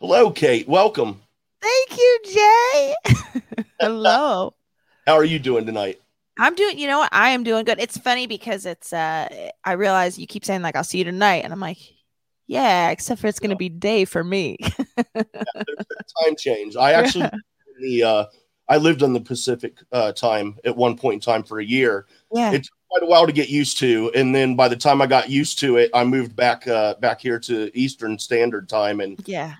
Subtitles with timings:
[0.00, 0.66] Hello, Kate.
[0.66, 1.20] Welcome.
[1.60, 2.94] Thank you, Jay.
[3.80, 4.54] Hello.
[5.06, 6.00] How are you doing tonight?
[6.38, 7.10] I'm doing, you know what?
[7.12, 7.78] I am doing good.
[7.78, 9.28] It's funny because it's, uh,
[9.62, 11.44] I realize you keep saying, like, I'll see you tonight.
[11.44, 11.76] And I'm like,
[12.46, 14.56] yeah, except for it's going to be day for me.
[14.96, 15.04] yeah,
[16.24, 16.76] time change.
[16.76, 17.32] I actually, yeah.
[17.82, 18.24] the, uh,
[18.70, 22.06] I lived on the Pacific uh, time at one point in time for a year.
[22.32, 22.52] Yeah.
[22.52, 24.10] It took quite a while to get used to.
[24.14, 27.20] And then by the time I got used to it, I moved back, uh, back
[27.20, 29.00] here to Eastern Standard Time.
[29.00, 29.56] And yeah,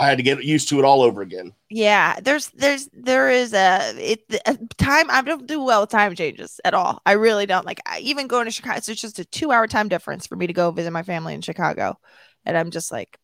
[0.00, 1.52] I had to get used to it all over again.
[1.68, 6.14] Yeah, there's there's there is a it a time I don't do well with time
[6.14, 7.02] changes at all.
[7.04, 8.78] I really don't like I, even going to Chicago.
[8.78, 11.42] It's just a two hour time difference for me to go visit my family in
[11.42, 11.98] Chicago,
[12.46, 13.18] and I'm just like,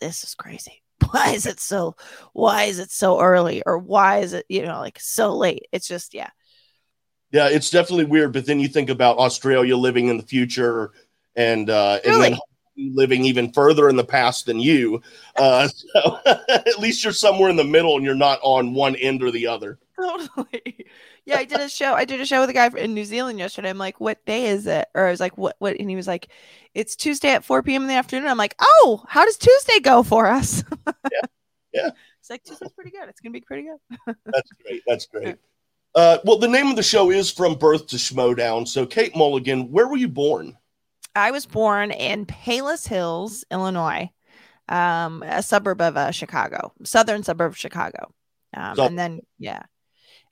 [0.00, 0.82] this is crazy.
[1.12, 1.94] Why is it so?
[2.32, 3.62] Why is it so early?
[3.64, 5.68] Or why is it you know like so late?
[5.70, 6.30] It's just yeah.
[7.30, 8.32] Yeah, it's definitely weird.
[8.32, 10.90] But then you think about Australia living in the future,
[11.36, 12.26] and uh, really?
[12.26, 12.40] and then
[12.90, 15.02] living even further in the past than you.
[15.36, 19.22] Uh, so at least you're somewhere in the middle and you're not on one end
[19.22, 19.78] or the other.
[20.00, 20.86] Totally.
[21.24, 21.94] Yeah, I did a show.
[21.94, 23.70] I did a show with a guy in New Zealand yesterday.
[23.70, 25.54] I'm like, "What day is it?" Or I was like, "What?
[25.60, 26.28] What?" And he was like,
[26.74, 27.82] "It's Tuesday at 4 p.m.
[27.82, 30.64] in the afternoon." I'm like, "Oh, how does Tuesday go for us?"
[31.12, 31.20] yeah,
[31.72, 31.90] yeah.
[32.18, 33.08] It's like Tuesday's pretty good.
[33.08, 34.16] It's gonna be pretty good.
[34.26, 34.82] That's great.
[34.86, 35.36] That's great.
[35.94, 38.66] Uh, well, the name of the show is From Birth to Schmoedown.
[38.66, 40.56] So, Kate Mulligan, where were you born?
[41.14, 44.10] I was born in Palos Hills, Illinois,
[44.68, 48.12] um, a suburb of uh, Chicago, southern suburb of Chicago.
[48.54, 49.62] Um, so- and then, yeah.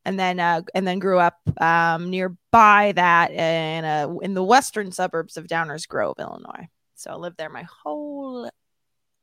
[0.07, 4.93] And then, uh, and then grew up um, nearby that in uh, in the western
[4.93, 6.69] suburbs of Downers Grove, Illinois.
[6.95, 8.51] So I lived there my whole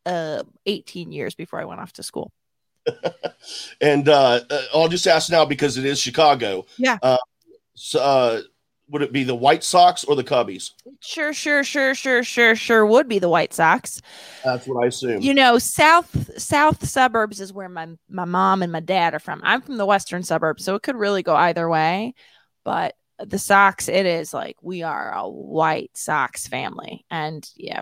[0.06, 2.32] uh, 18 years before I went off to school.
[3.82, 6.68] and uh, uh, I'll just ask now because it is Chicago.
[6.78, 7.00] Yeah.
[7.02, 7.18] Uh,
[7.74, 8.42] so, uh,
[8.90, 10.72] would it be the White Sox or the Cubbies?
[11.02, 14.02] Sure, sure, sure, sure, sure, sure would be the White Sox.
[14.44, 15.22] That's what I assume.
[15.22, 19.42] You know, south south suburbs is where my my mom and my dad are from.
[19.44, 22.14] I'm from the western suburbs, so it could really go either way.
[22.64, 27.82] But the Sox, it is like we are a White Sox family, and yeah,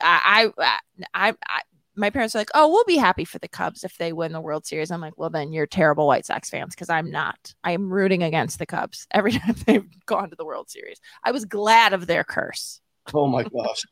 [0.00, 0.78] I I
[1.14, 1.60] I, I
[1.98, 4.40] my parents are like, "Oh, we'll be happy for the Cubs if they win the
[4.40, 7.54] World Series." I'm like, "Well, then you're terrible White Sox fans because I'm not.
[7.64, 11.00] I am rooting against the Cubs every time they've gone to the World Series.
[11.24, 12.80] I was glad of their curse."
[13.14, 13.84] Oh my gosh!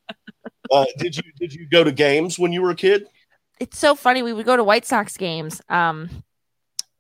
[0.71, 3.07] uh, did you did you go to games when you were a kid?
[3.59, 4.23] It's so funny.
[4.23, 6.23] We would go to White Sox games, um,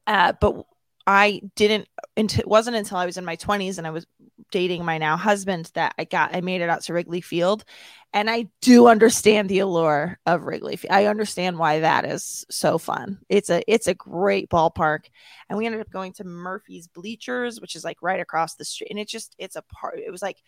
[0.06, 0.64] uh, but
[1.06, 1.88] I didn't.
[2.16, 4.06] It wasn't until I was in my 20s and I was
[4.50, 7.64] dating my now husband that I got I made it out to Wrigley Field
[8.12, 10.76] and I do understand the allure of Wrigley.
[10.76, 10.92] Field.
[10.92, 13.18] I understand why that is so fun.
[13.28, 15.06] It's a it's a great ballpark,
[15.48, 18.90] and we ended up going to Murphy's Bleachers, which is like right across the street,
[18.90, 19.98] and it just it's a part.
[19.98, 20.38] It was like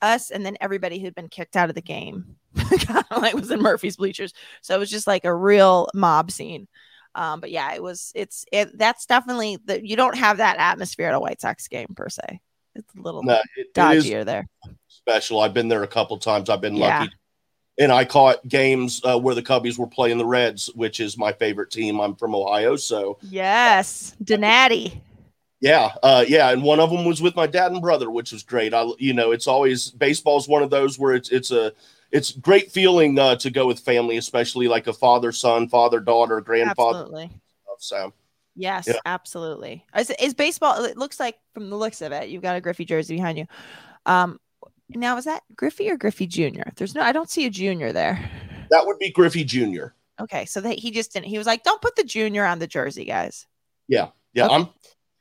[0.00, 2.36] us and then everybody who'd been kicked out of the game
[3.10, 4.32] like was in Murphy's Bleachers.
[4.62, 6.68] So it was just like a real mob scene.
[7.14, 11.08] Um, but yeah, it was it's it that's definitely the you don't have that atmosphere
[11.08, 12.40] at a White Sox game per se.
[12.78, 14.48] It's a little no, it, dodgier it there
[15.08, 15.40] special.
[15.40, 16.50] I've been there a couple times.
[16.50, 17.00] I've been yeah.
[17.00, 17.14] lucky.
[17.80, 21.32] And I caught games uh, where the Cubbies were playing the Reds, which is my
[21.32, 22.00] favorite team.
[22.00, 25.00] I'm from Ohio, so yes, Donati.
[25.60, 28.42] Yeah, uh, yeah, and one of them was with my dad and brother, which was
[28.42, 28.74] great.
[28.74, 31.72] I, you know, it's always baseball's one of those where it's it's a
[32.10, 36.40] it's great feeling uh, to go with family, especially like a father son, father daughter,
[36.40, 37.00] grandfather.
[37.00, 37.30] Absolutely.
[37.78, 38.12] So
[38.58, 38.94] yes, yeah.
[39.06, 39.84] absolutely.
[39.96, 40.84] Is, is baseball?
[40.84, 43.46] It looks like from the looks of it, you've got a Griffey jersey behind you.
[44.06, 44.38] Um,
[44.90, 46.70] now is that Griffey or Griffey Jr.?
[46.76, 48.30] There's no, I don't see a junior there.
[48.70, 49.86] That would be Griffey Jr.
[50.20, 51.26] Okay, so that he just didn't.
[51.26, 53.46] He was like, "Don't put the junior on the jersey, guys."
[53.86, 54.54] Yeah, yeah, okay.
[54.54, 54.68] I'm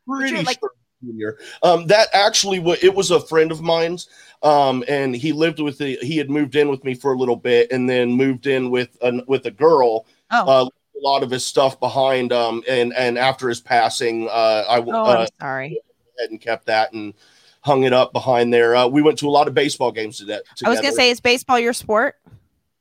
[0.07, 0.71] pretty like, sure
[1.03, 1.37] junior.
[1.63, 4.09] Um, that actually, it was a friend of mine's,
[4.41, 5.97] um, and he lived with the.
[6.01, 8.97] He had moved in with me for a little bit, and then moved in with
[9.01, 10.07] a with a girl.
[10.31, 10.47] Oh.
[10.47, 10.69] Uh,
[10.99, 14.91] a lot of his stuff behind, um, and and after his passing, uh, I oh,
[14.91, 15.79] uh, I'm sorry,
[16.17, 17.13] and kept that and
[17.61, 18.75] hung it up behind there.
[18.75, 20.39] Uh, we went to a lot of baseball games today.
[20.63, 22.15] I was gonna say, is baseball your sport?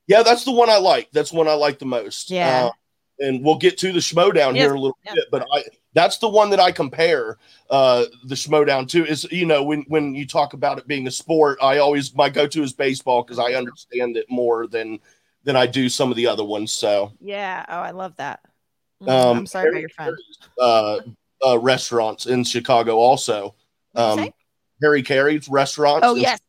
[0.07, 1.11] Yeah, that's the one I like.
[1.13, 2.31] That's one I like the most.
[2.31, 2.67] Yeah.
[2.67, 2.71] Uh,
[3.19, 4.65] and we'll get to the Schmoedown yes.
[4.65, 5.65] here a little bit, but I
[5.95, 7.39] that's the one that I compare
[7.71, 9.07] uh, the Schmoedown to.
[9.07, 12.29] Is you know when when you talk about it being a sport, I always my
[12.29, 14.99] go to is baseball because I understand it more than
[15.47, 16.73] than I do some of the other ones.
[16.73, 18.41] So yeah, oh, I love that.
[19.03, 20.17] Mm, um, I'm sorry about your friend.
[20.61, 20.99] Uh,
[21.47, 23.55] uh, restaurants in Chicago also.
[23.95, 24.29] Um,
[24.83, 26.05] Harry Caray's restaurant.
[26.05, 26.41] Oh yes.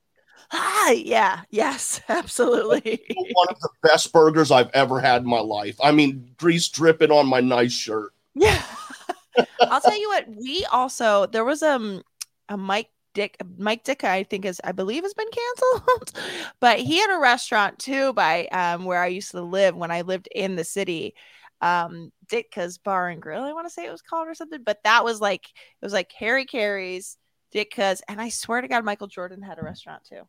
[0.51, 3.01] Ah, yeah, yes, absolutely.
[3.33, 5.75] One of the best burgers I've ever had in my life.
[5.81, 8.11] I mean, grease dripping on my nice shirt.
[8.33, 8.61] Yeah.
[9.61, 12.01] I'll tell you what, we also there was um
[12.49, 16.13] a Mike Dick Mike Ditka I think is I believe has been canceled.
[16.59, 20.01] but he had a restaurant too by um where I used to live when I
[20.01, 21.15] lived in the city.
[21.59, 24.61] um Ditka's Bar and Grill, I want to say it was called or something.
[24.63, 27.17] But that was like it was like Harry Caray's,
[27.55, 30.21] Ditka's, and I swear to God, Michael Jordan had a restaurant too.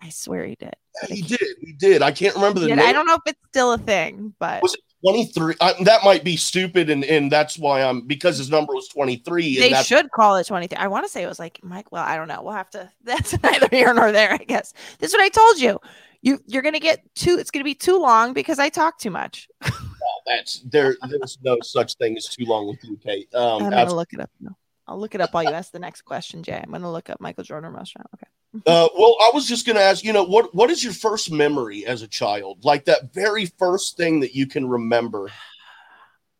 [0.00, 0.74] I swear he did.
[1.02, 1.56] Yeah, he did.
[1.60, 2.00] He did.
[2.00, 2.78] I can't remember the name.
[2.78, 5.54] I don't know if it's still a thing, but was it 23?
[5.60, 9.58] I, that might be stupid, and and that's why I'm because his number was 23.
[9.58, 10.76] They should call it 23.
[10.76, 11.90] I want to say it was like Mike.
[11.90, 12.42] Well, I don't know.
[12.42, 12.90] We'll have to.
[13.04, 14.32] That's neither here nor there.
[14.32, 15.80] I guess this is what I told you.
[16.22, 17.36] You you're gonna get too.
[17.38, 19.48] It's gonna be too long because I talk too much.
[20.26, 20.96] that's there.
[21.08, 23.28] There's no such thing as too long with you, Kate.
[23.34, 24.30] Um, I'm gonna look it up.
[24.40, 24.50] No.
[24.86, 26.60] I'll look it up while you ask the next question, Jay.
[26.62, 28.08] I'm gonna look up Michael Jordan restaurant.
[28.14, 28.28] Okay.
[28.54, 30.04] Uh, well, I was just gonna ask.
[30.04, 32.64] You know, what what is your first memory as a child?
[32.64, 35.30] Like that very first thing that you can remember.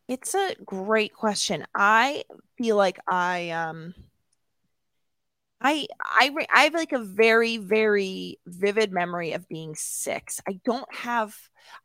[0.08, 1.64] It's a great question.
[1.74, 2.24] I
[2.58, 3.94] feel like I um
[5.60, 10.40] I I I have like a very very vivid memory of being six.
[10.46, 11.34] I don't have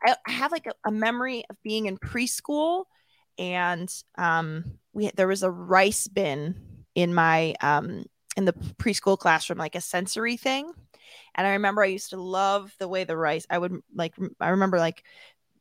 [0.03, 2.85] I, I have like a, a, memory of being in preschool,
[3.37, 8.05] and um we there was a rice bin in my um
[8.37, 10.71] in the preschool classroom like a sensory thing,
[11.35, 14.49] and I remember I used to love the way the rice I would like I
[14.49, 15.03] remember like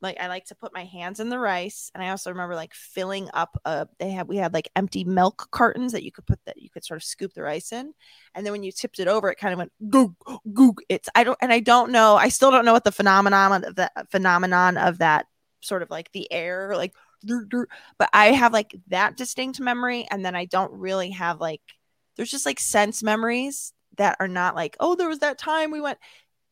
[0.02, 2.74] like I like to put my hands in the rice, and I also remember like
[2.74, 3.58] filling up.
[3.64, 6.70] A, they had we had like empty milk cartons that you could put that you
[6.70, 7.94] could sort of scoop the rice in,
[8.34, 10.14] and then when you tipped it over, it kind of went goog
[10.52, 10.80] goog.
[10.88, 12.16] It's I don't and I don't know.
[12.16, 15.26] I still don't know what the phenomenon of the phenomenon of that
[15.60, 16.94] sort of like the air like,
[17.98, 21.62] but I have like that distinct memory, and then I don't really have like
[22.16, 25.80] there's just like sense memories that are not like oh there was that time we
[25.80, 25.98] went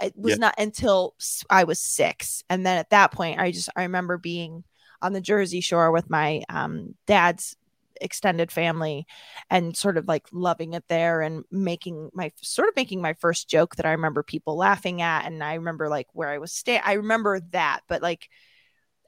[0.00, 0.38] it was yeah.
[0.38, 1.14] not until
[1.48, 2.42] I was six.
[2.50, 4.64] And then at that point, I just, I remember being
[5.02, 7.56] on the Jersey Shore with my um, dad's
[8.00, 9.06] extended family
[9.50, 13.48] and sort of like loving it there and making my sort of making my first
[13.48, 15.26] joke that I remember people laughing at.
[15.26, 16.82] And I remember like where I was staying.
[16.84, 18.28] I remember that, but like,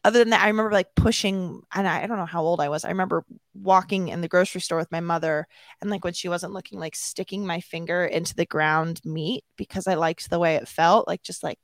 [0.06, 2.68] other than that, I remember like pushing, and I, I, don't know how old I
[2.68, 2.84] was.
[2.84, 3.24] I remember
[3.54, 5.48] walking in the grocery store with my mother,
[5.80, 9.88] and like when she wasn't looking, like sticking my finger into the ground meat because
[9.88, 11.58] I liked the way it felt, like just like,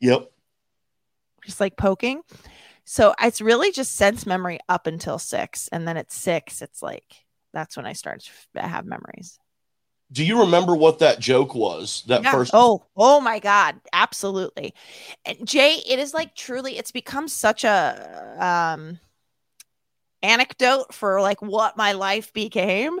[0.00, 0.30] yep,
[1.44, 2.22] just like poking.
[2.86, 7.04] So it's really just sense memory up until six, and then at six, it's like
[7.52, 9.38] that's when I start to have memories
[10.12, 12.32] do you remember what that joke was that yeah.
[12.32, 13.80] first oh oh my god.
[13.92, 14.74] Absolutely.
[15.24, 18.98] And jay it is like truly it's become such a um
[20.22, 22.98] anecdote for like what my life became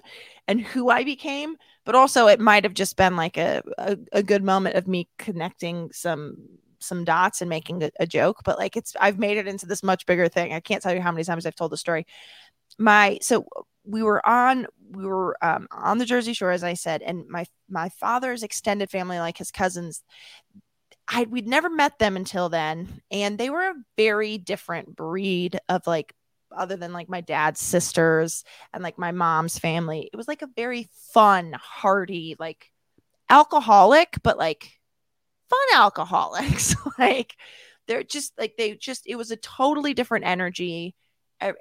[0.48, 4.22] and who i became but also it might have just been like a, a, a
[4.22, 6.36] good moment of me connecting some
[6.78, 9.82] some dots and making a, a joke but like it's i've made it into this
[9.82, 10.52] much bigger thing.
[10.52, 12.06] I can't tell you how many times i've told the story.
[12.78, 13.44] My so
[13.84, 17.46] we were on we were um, on the Jersey Shore, as I said, and my
[17.68, 20.02] my father's extended family, like his cousins,
[21.08, 25.86] I we'd never met them until then, and they were a very different breed of
[25.86, 26.14] like
[26.56, 30.10] other than like my dad's sisters and like my mom's family.
[30.12, 32.70] It was like a very fun, hearty, like
[33.28, 34.70] alcoholic, but like
[35.48, 36.74] fun alcoholics.
[36.98, 37.36] like
[37.86, 40.94] they're just like they just it was a totally different energy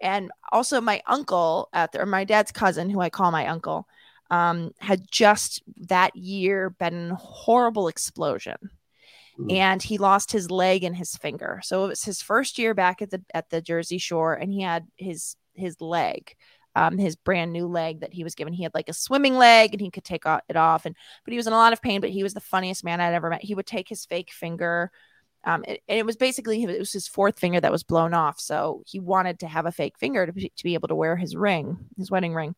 [0.01, 3.87] and also my uncle at the, or my dad's cousin, who I call my uncle,
[4.29, 8.57] um, had just that year been in a horrible explosion.
[9.39, 9.53] Mm.
[9.53, 11.61] And he lost his leg and his finger.
[11.63, 14.61] So it was his first year back at the at the Jersey Shore, and he
[14.61, 16.35] had his his leg,
[16.75, 18.53] um, his brand new leg that he was given.
[18.53, 20.85] He had like a swimming leg, and he could take it off.
[20.85, 22.01] And but he was in a lot of pain.
[22.01, 23.43] But he was the funniest man I'd ever met.
[23.43, 24.91] He would take his fake finger
[25.43, 28.39] um, it, and it was basically it was his fourth finger that was blown off,
[28.39, 31.15] so he wanted to have a fake finger to be, to be able to wear
[31.15, 32.55] his ring, his wedding ring.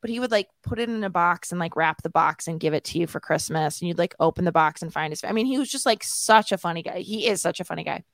[0.00, 2.60] But he would like put it in a box and like wrap the box and
[2.60, 5.24] give it to you for Christmas, and you'd like open the box and find his.
[5.24, 7.00] I mean, he was just like such a funny guy.
[7.00, 8.04] He is such a funny guy,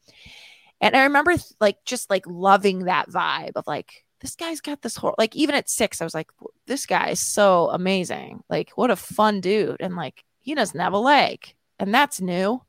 [0.80, 4.96] and I remember like just like loving that vibe of like this guy's got this
[4.96, 6.30] whole like even at six, I was like,
[6.66, 8.44] this guy is so amazing.
[8.48, 12.62] Like, what a fun dude, and like he doesn't have a leg, and that's new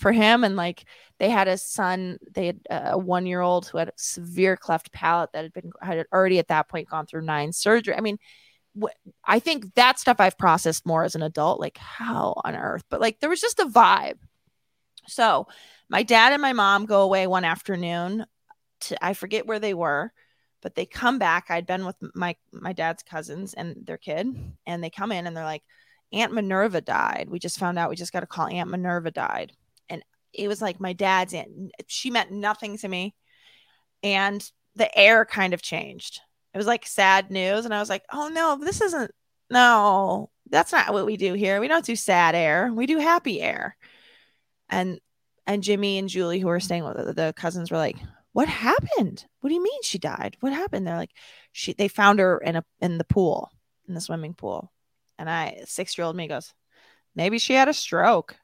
[0.00, 0.84] for him and like
[1.18, 4.90] they had a son they had a one year old who had a severe cleft
[4.92, 7.94] palate that had been had already at that point gone through nine surgery.
[7.94, 8.18] I mean
[8.80, 12.84] wh- i think that stuff i've processed more as an adult like how on earth?
[12.88, 14.18] But like there was just a vibe.
[15.06, 15.46] So
[15.88, 18.24] my dad and my mom go away one afternoon
[18.82, 20.12] to i forget where they were
[20.62, 21.46] but they come back.
[21.48, 24.28] I'd been with my my dad's cousins and their kid
[24.66, 25.62] and they come in and they're like
[26.12, 27.28] aunt minerva died.
[27.30, 27.90] We just found out.
[27.90, 28.48] We just got a call.
[28.48, 29.52] Aunt minerva died
[30.32, 31.72] it was like my dad's aunt.
[31.86, 33.14] She meant nothing to me.
[34.02, 36.20] And the air kind of changed.
[36.54, 37.64] It was like sad news.
[37.64, 39.10] And I was like, oh no, this isn't,
[39.50, 41.60] no, that's not what we do here.
[41.60, 42.72] We don't do sad air.
[42.72, 43.76] We do happy air.
[44.68, 45.00] And,
[45.46, 47.96] and Jimmy and Julie, who were staying with the, the cousins, were like,
[48.32, 49.24] what happened?
[49.40, 50.36] What do you mean she died?
[50.40, 50.86] What happened?
[50.86, 51.10] They're like,
[51.52, 53.50] she they found her in a in the pool,
[53.88, 54.72] in the swimming pool.
[55.18, 56.52] And I six year old me goes,
[57.14, 58.36] maybe she had a stroke.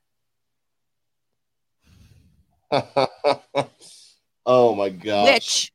[4.47, 5.33] oh my god.
[5.33, 5.73] Which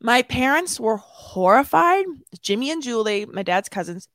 [0.00, 2.04] my parents were horrified.
[2.40, 4.08] Jimmy and Julie, my dad's cousins,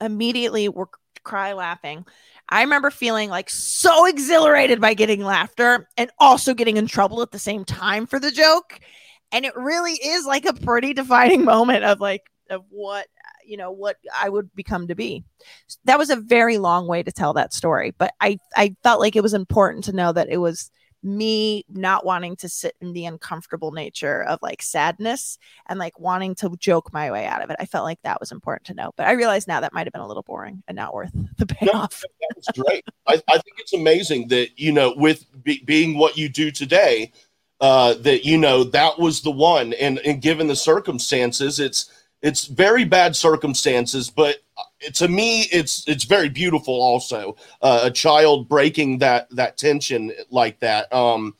[0.00, 0.88] immediately were
[1.22, 2.06] cry laughing.
[2.48, 7.30] I remember feeling like so exhilarated by getting laughter and also getting in trouble at
[7.30, 8.80] the same time for the joke.
[9.32, 13.06] And it really is like a pretty defining moment of like of what
[13.50, 15.24] you know what I would become to be.
[15.84, 19.16] That was a very long way to tell that story, but I I felt like
[19.16, 20.70] it was important to know that it was
[21.02, 26.34] me not wanting to sit in the uncomfortable nature of like sadness and like wanting
[26.34, 27.56] to joke my way out of it.
[27.58, 29.92] I felt like that was important to know, but I realize now that might have
[29.92, 32.04] been a little boring and not worth the payoff.
[32.04, 32.84] No, that's great.
[33.06, 37.12] I, I, think it's amazing that, you know, with be, being what you do today,
[37.62, 39.72] uh, that, you know, that was the one.
[39.74, 41.90] And, and given the circumstances, it's,
[42.22, 44.38] it's very bad circumstances, but
[44.94, 50.60] to me it's it's very beautiful also uh, a child breaking that that tension like
[50.60, 50.92] that.
[50.92, 51.34] Um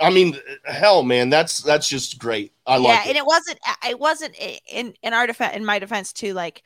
[0.00, 2.52] i mean hell man that's that's just great.
[2.66, 3.08] I yeah, like it.
[3.10, 3.26] and it.
[3.26, 3.58] wasn't
[3.88, 4.36] it wasn't
[4.68, 6.62] in in our defense in my defense too like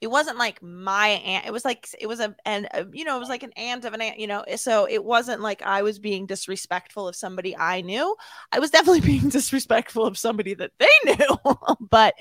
[0.00, 3.20] it wasn't like my aunt it was like it was a and you know it
[3.20, 5.98] was like an aunt of an aunt you know so it wasn't like i was
[5.98, 8.14] being disrespectful of somebody i knew.
[8.52, 11.56] I was definitely being disrespectful of somebody that they knew
[11.90, 12.14] but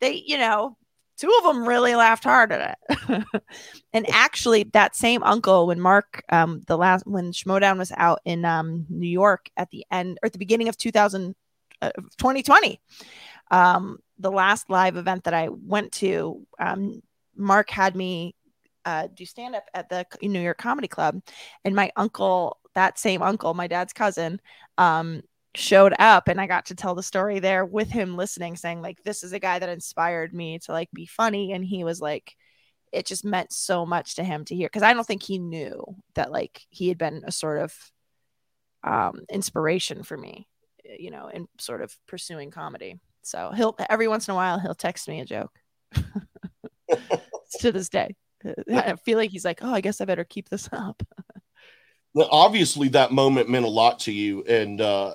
[0.00, 0.76] they you know
[1.18, 3.24] two of them really laughed hard at it.
[3.92, 8.44] and actually, that same uncle, when Mark, um, the last when Schmoedown was out in
[8.44, 11.34] um, New York at the end or at the beginning of 2000,
[11.82, 12.80] uh, 2020,
[13.50, 17.02] um, the last live event that I went to, um,
[17.36, 18.34] Mark had me
[18.84, 21.20] uh, do stand up at the New York Comedy Club,
[21.64, 24.40] and my uncle, that same uncle, my dad's cousin,
[24.78, 25.22] um,
[25.54, 29.02] showed up and I got to tell the story there with him listening, saying, like,
[29.04, 31.52] this is a guy that inspired me to like be funny.
[31.52, 32.34] And he was like,
[32.92, 35.82] it just meant so much to him to hear because I don't think he knew
[36.14, 37.74] that like he had been a sort of
[38.82, 40.48] um inspiration for me,
[40.98, 42.98] you know, in sort of pursuing comedy.
[43.22, 45.58] So he'll every once in a while he'll text me a joke
[47.60, 48.14] to this day.
[48.72, 51.02] I feel like he's like, oh, I guess I better keep this up
[52.30, 55.14] obviously that moment meant a lot to you and uh,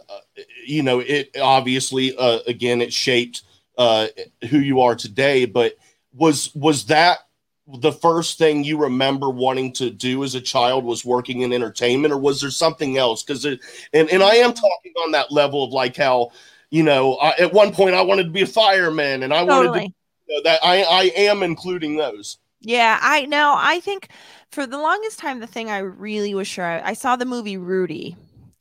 [0.65, 3.43] you know it obviously uh, again it shaped
[3.77, 4.07] uh,
[4.49, 5.73] who you are today but
[6.13, 7.19] was was that
[7.67, 12.13] the first thing you remember wanting to do as a child was working in entertainment
[12.13, 13.59] or was there something else because and,
[13.93, 16.29] and i am talking on that level of like how
[16.69, 19.67] you know I, at one point i wanted to be a fireman and i totally.
[19.67, 19.93] wanted to
[20.27, 24.09] you know, that i i am including those yeah i know i think
[24.53, 27.57] for the longest time, the thing I really was sure I, I saw the movie
[27.57, 28.15] Rudy,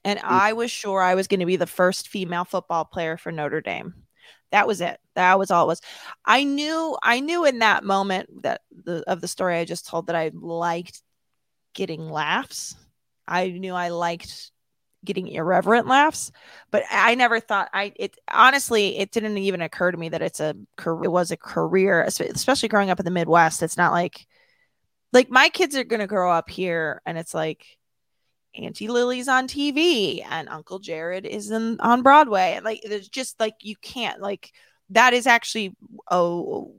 [0.05, 0.25] and mm.
[0.25, 3.61] I was sure I was going to be the first female football player for Notre
[3.61, 3.95] Dame.
[4.53, 4.99] That was it.
[5.15, 5.81] That was all it was.
[6.25, 6.97] I knew.
[7.03, 10.31] I knew in that moment that the of the story I just told that I
[10.35, 11.03] liked
[11.75, 12.75] getting laughs.
[13.29, 14.51] I knew I liked
[15.05, 16.31] getting irreverent laughs
[16.71, 20.41] but i never thought i it honestly it didn't even occur to me that it's
[20.41, 24.27] a career it was a career especially growing up in the midwest it's not like
[25.13, 27.67] like my kids are gonna grow up here and it's like
[28.55, 32.53] Auntie Lily's on TV and Uncle Jared is in, on Broadway.
[32.55, 34.53] And like there's just like you can't like
[34.91, 35.75] that is actually
[36.11, 36.75] oh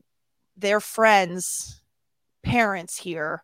[0.56, 1.82] their friends
[2.44, 3.44] parents here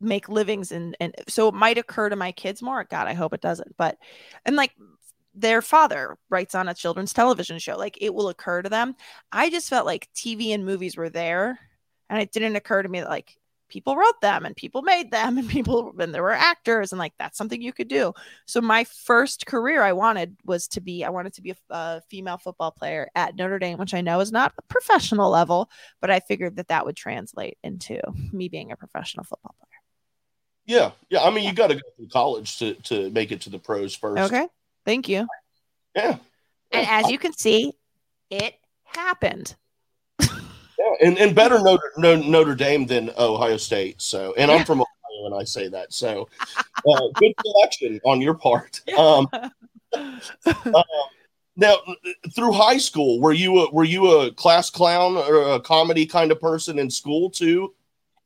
[0.00, 3.34] make livings and and so it might occur to my kids more god i hope
[3.34, 3.98] it doesn't but
[4.46, 4.72] and like
[5.34, 8.96] their father writes on a children's television show like it will occur to them.
[9.30, 11.58] I just felt like tv and movies were there
[12.08, 13.36] and it didn't occur to me that like
[13.68, 17.12] people wrote them and people made them and people and there were actors and like
[17.18, 18.12] that's something you could do.
[18.46, 22.02] So my first career i wanted was to be i wanted to be a, a,
[22.10, 26.10] female football player at notre dame which i know is not a professional level but
[26.10, 28.00] i figured that that would translate into
[28.32, 29.69] me being a professional football player
[30.66, 33.50] yeah yeah i mean you got to go through college to to make it to
[33.50, 34.46] the pros first okay
[34.84, 35.26] thank you
[35.94, 36.16] yeah
[36.72, 37.72] and as you can see
[38.30, 39.54] it happened
[40.80, 44.00] yeah, and, and better Notre, Notre Dame than Ohio State.
[44.00, 45.92] So, and I'm from Ohio, and I say that.
[45.92, 48.80] So, uh, good selection on your part.
[48.98, 49.28] Um,
[49.92, 50.82] uh,
[51.56, 51.76] now,
[52.34, 56.32] through high school, were you a, were you a class clown or a comedy kind
[56.32, 57.74] of person in school too?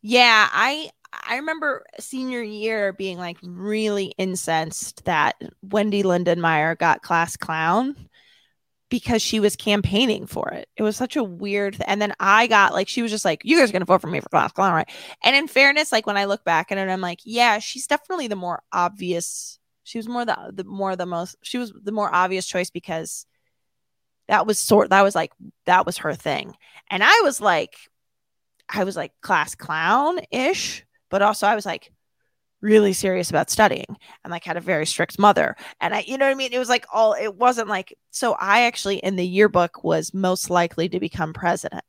[0.03, 0.91] Yeah, I
[1.27, 7.97] I remember senior year being like really incensed that Wendy Lindenmeyer got class clown
[8.91, 10.69] because she was campaigning for it.
[10.77, 13.43] It was such a weird th- and then I got like she was just like,
[13.45, 14.89] You guys are gonna vote for me for class clown, right?
[15.23, 18.29] And in fairness, like when I look back at it, I'm like, yeah, she's definitely
[18.29, 22.15] the more obvious She was more the the more the most she was the more
[22.15, 23.27] obvious choice because
[24.29, 25.33] that was sort that was like
[25.67, 26.55] that was her thing.
[26.91, 27.75] And I was like
[28.69, 30.84] I was like class clown ish,
[31.15, 31.93] but also I was like
[32.61, 33.87] really serious about studying
[34.25, 35.55] and like had a very strict mother.
[35.81, 36.53] And I, you know what I mean?
[36.53, 40.51] It was like all, it wasn't like, so I actually in the yearbook was most
[40.51, 41.85] likely to become president.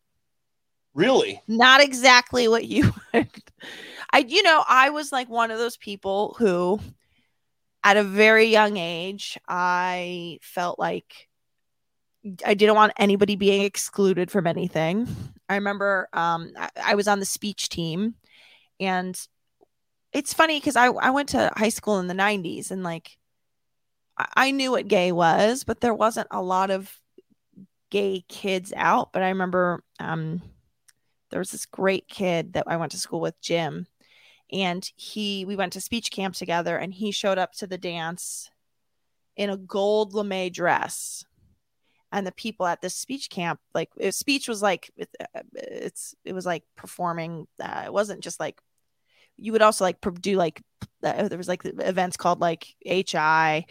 [0.93, 1.41] Really?
[1.47, 3.27] Not exactly what you would.
[4.13, 6.79] I, you know, I was like one of those people who,
[7.83, 11.29] at a very young age, I felt like
[12.45, 15.07] I didn't want anybody being excluded from anything.
[15.49, 18.13] I remember um, I, I was on the speech team,
[18.79, 19.19] and
[20.13, 23.17] it's funny because I, I went to high school in the 90s and like
[24.17, 26.89] I, knew what gay was, but there wasn't a lot of
[27.89, 29.11] gay kids out.
[29.11, 30.41] But I remember um,
[31.31, 33.87] there was this great kid that I went to school with, Jim,
[34.51, 38.49] and he we went to speech camp together, and he showed up to the dance
[39.35, 41.25] in a gold lame dress.
[42.15, 46.31] And the people at this speech camp, like speech was like it, uh, it's it
[46.31, 47.45] was like performing.
[47.61, 48.57] Uh, it wasn't just like
[49.35, 50.61] you would also like do like
[51.03, 53.65] uh, there was like events called like HI.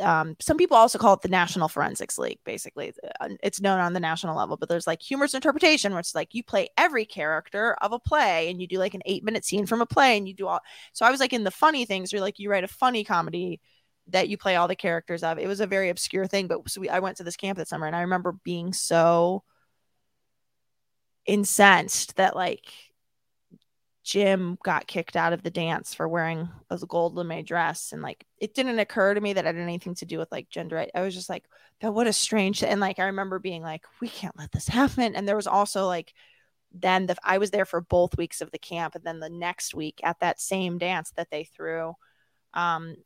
[0.00, 2.38] Um, some people also call it the National Forensics League.
[2.46, 4.56] Basically, uh, it's known on the national level.
[4.56, 8.48] But there's like humorous interpretation, where it's like you play every character of a play,
[8.48, 10.60] and you do like an eight minute scene from a play, and you do all.
[10.94, 13.04] So I was like in the funny things, where you're like you write a funny
[13.04, 13.60] comedy
[14.08, 15.38] that you play all the characters of.
[15.38, 17.68] It was a very obscure thing, but so we, I went to this camp that
[17.68, 19.42] summer, and I remember being so
[21.24, 22.66] incensed that like
[24.02, 27.92] Jim got kicked out of the dance for wearing a gold lame dress.
[27.92, 30.48] And like, it didn't occur to me that it had anything to do with like
[30.48, 30.84] gender.
[30.94, 31.44] I was just like,
[31.80, 32.64] that what a strange.
[32.64, 35.14] And like, I remember being like, we can't let this happen.
[35.14, 36.12] And there was also like,
[36.74, 38.96] then the, I was there for both weeks of the camp.
[38.96, 41.94] And then the next week at that same dance that they threw,
[42.54, 42.96] um,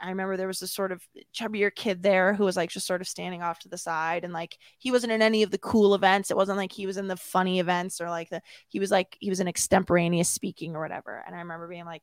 [0.00, 1.02] I remember there was this sort of
[1.34, 4.32] chubbier kid there who was like just sort of standing off to the side and
[4.32, 6.30] like he wasn't in any of the cool events.
[6.30, 9.16] It wasn't like he was in the funny events or like the he was like
[9.20, 11.22] he was in extemporaneous speaking or whatever.
[11.26, 12.02] And I remember being like,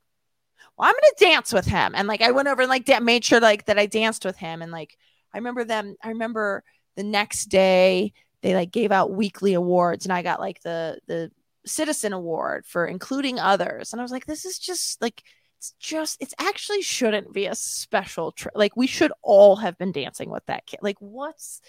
[0.76, 1.94] Well, I'm gonna dance with him.
[1.94, 4.36] And like I went over and like da- made sure like that I danced with
[4.36, 4.62] him.
[4.62, 4.96] And like
[5.34, 6.64] I remember them, I remember
[6.96, 11.30] the next day they like gave out weekly awards and I got like the the
[11.66, 13.92] citizen award for including others.
[13.92, 15.22] And I was like, this is just like
[15.58, 19.90] it's just it's actually shouldn't be a special tri- like we should all have been
[19.90, 21.60] dancing with that kid like what's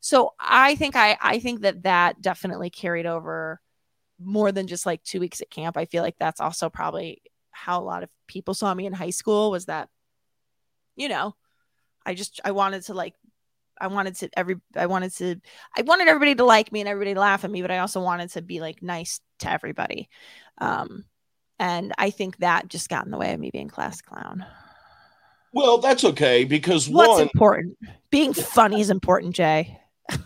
[0.00, 3.58] so i think i i think that that definitely carried over
[4.22, 7.80] more than just like two weeks at camp i feel like that's also probably how
[7.80, 9.88] a lot of people saw me in high school was that
[10.94, 11.34] you know
[12.04, 13.14] i just i wanted to like
[13.80, 15.36] I wanted to every I wanted to
[15.76, 18.00] I wanted everybody to like me and everybody to laugh at me, but I also
[18.00, 20.08] wanted to be like nice to everybody.
[20.60, 21.04] Um
[21.58, 24.44] and I think that just got in the way of me being class clown.
[25.52, 27.78] Well, that's okay because what's one, important?
[28.10, 29.78] Being funny is important, Jay.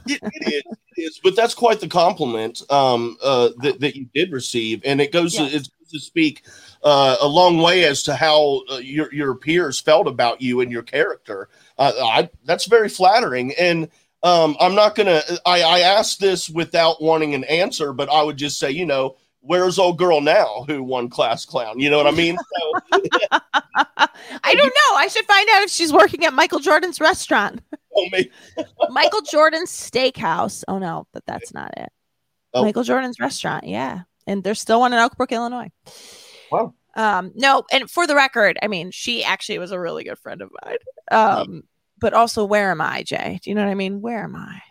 [0.07, 4.07] it, it, is, it is, but that's quite the compliment um, uh, that, that you
[4.15, 6.45] did receive, and it goes, to, it to speak
[6.83, 10.73] uh, a long way as to how uh, your your peers felt about you and
[10.73, 11.49] your character.
[11.79, 13.89] Uh, I, that's very flattering, and
[14.23, 15.23] um, I'm not gonna.
[15.47, 19.17] I, I asked this without wanting an answer, but I would just say, you know,
[19.43, 21.79] where's old girl now who won class clown?
[21.79, 22.39] You know what i mean?
[22.39, 22.73] So,
[24.45, 24.97] i don't know.
[24.97, 27.61] I should find out if she's working at michael jordan's restaurant.
[27.95, 28.09] Oh,
[28.89, 30.65] michael jordan's steakhouse.
[30.67, 31.91] Oh no but that's not it.
[32.55, 32.63] Oh.
[32.63, 34.01] michael jordan's restaurant yeah.
[34.27, 35.69] And there's still one in oak brook illinois.
[36.51, 36.73] Wow.
[36.97, 40.41] Um no and for the record i mean she actually was a really good friend
[40.41, 40.79] of mine.
[41.11, 41.65] Um
[42.01, 43.39] but also where am i jay?
[43.43, 44.01] Do you know what i mean?
[44.01, 44.63] Where am i?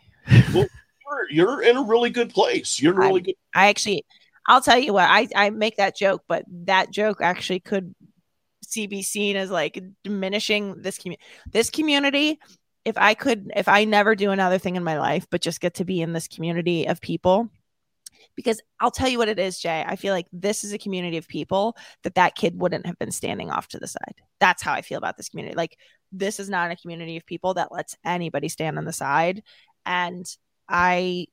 [0.52, 0.66] Well,
[1.06, 2.82] you're, you're in a really good place.
[2.82, 4.04] You're really good i actually
[4.48, 7.94] I'll tell you what, I, I make that joke, but that joke actually could
[8.64, 11.24] see be seen as like diminishing this community.
[11.52, 12.40] This community,
[12.86, 15.76] if I could, if I never do another thing in my life, but just get
[15.76, 17.50] to be in this community of people,
[18.36, 19.84] because I'll tell you what it is, Jay.
[19.86, 23.12] I feel like this is a community of people that that kid wouldn't have been
[23.12, 24.16] standing off to the side.
[24.40, 25.56] That's how I feel about this community.
[25.56, 25.78] Like
[26.12, 29.44] this is not a community of people that lets anybody stand on the side.
[29.86, 30.26] And
[30.70, 31.28] I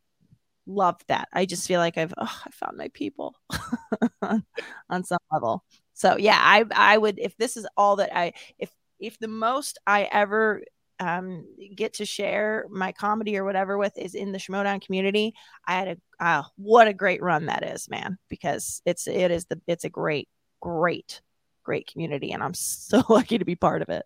[0.68, 1.28] love that.
[1.32, 3.34] I just feel like I've oh, I found my people
[4.22, 5.64] on some level.
[5.94, 9.78] So yeah, I I would if this is all that I if if the most
[9.86, 10.62] I ever
[11.00, 15.34] um, get to share my comedy or whatever with is in the Schmoedown community,
[15.66, 19.46] I had a uh, what a great run that is, man, because it's it is
[19.46, 20.28] the it's a great
[20.60, 21.22] great
[21.64, 24.04] great community and I'm so lucky to be part of it.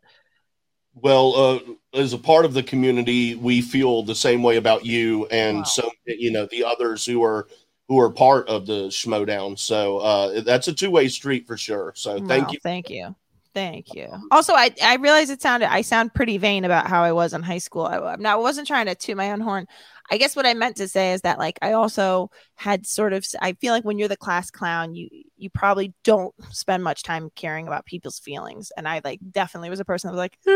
[0.94, 1.58] Well, uh,
[1.94, 5.64] as a part of the community, we feel the same way about you, and wow.
[5.64, 7.48] so you know the others who are
[7.88, 9.58] who are part of the Schmoedown.
[9.58, 11.92] So uh, that's a two way street for sure.
[11.94, 13.14] So thank wow, you, thank you,
[13.54, 14.08] Thank you.
[14.30, 17.42] Also, I I realize it sounded I sound pretty vain about how I was in
[17.42, 17.84] high school.
[17.84, 19.66] I, I'm not I wasn't trying to toot my own horn.
[20.10, 23.24] I guess what I meant to say is that like I also had sort of
[23.40, 27.30] I feel like when you're the class clown, you you probably don't spend much time
[27.34, 28.72] caring about people's feelings.
[28.76, 30.38] And I like definitely was a person that was like,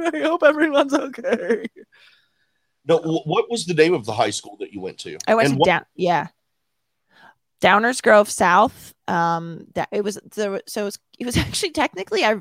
[0.00, 1.66] I hope everyone's okay.
[2.84, 5.18] No, what was the name of the high school that you went to?
[5.26, 6.28] I went and to what- down yeah.
[7.60, 8.92] Downers Grove South.
[9.06, 12.36] Um, that it was the so it was, it was actually technically I,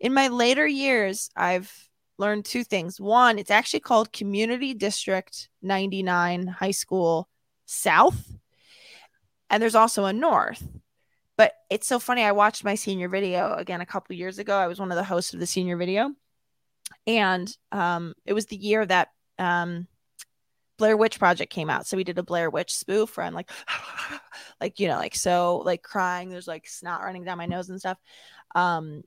[0.00, 1.72] in my later years, I've
[2.18, 3.00] learned two things.
[3.00, 7.28] One, it's actually called Community District 99 High School
[7.66, 8.32] South,
[9.50, 10.66] and there's also a North.
[11.36, 12.22] But it's so funny.
[12.22, 14.56] I watched my senior video again a couple years ago.
[14.56, 16.10] I was one of the hosts of the senior video,
[17.06, 19.88] and um, it was the year that um,
[20.78, 21.86] Blair Witch Project came out.
[21.86, 23.50] So we did a Blair Witch spoof where I'm like,
[24.60, 26.28] like, you know, like so like crying.
[26.28, 27.98] There's like snot running down my nose and stuff.
[28.54, 29.02] Um,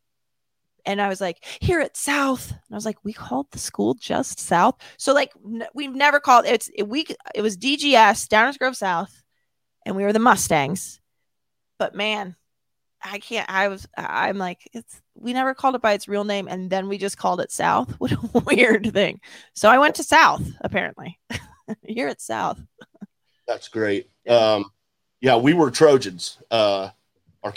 [0.87, 2.49] and I was like, here at South.
[2.49, 4.75] And I was like, we called the school just South.
[4.97, 9.21] So like n- we've never called it's it, we it was DGS, Downers Grove South,
[9.85, 10.99] and we were the Mustangs.
[11.77, 12.35] But man,
[13.03, 16.47] I can't I was I'm like, it's we never called it by its real name,
[16.47, 17.93] and then we just called it South.
[17.99, 19.19] What a weird thing.
[19.53, 21.19] So I went to South, apparently.
[21.83, 22.59] here at South.
[23.45, 24.09] That's great.
[24.27, 24.71] Um,
[25.21, 26.39] yeah, we were Trojans.
[26.49, 26.89] Uh.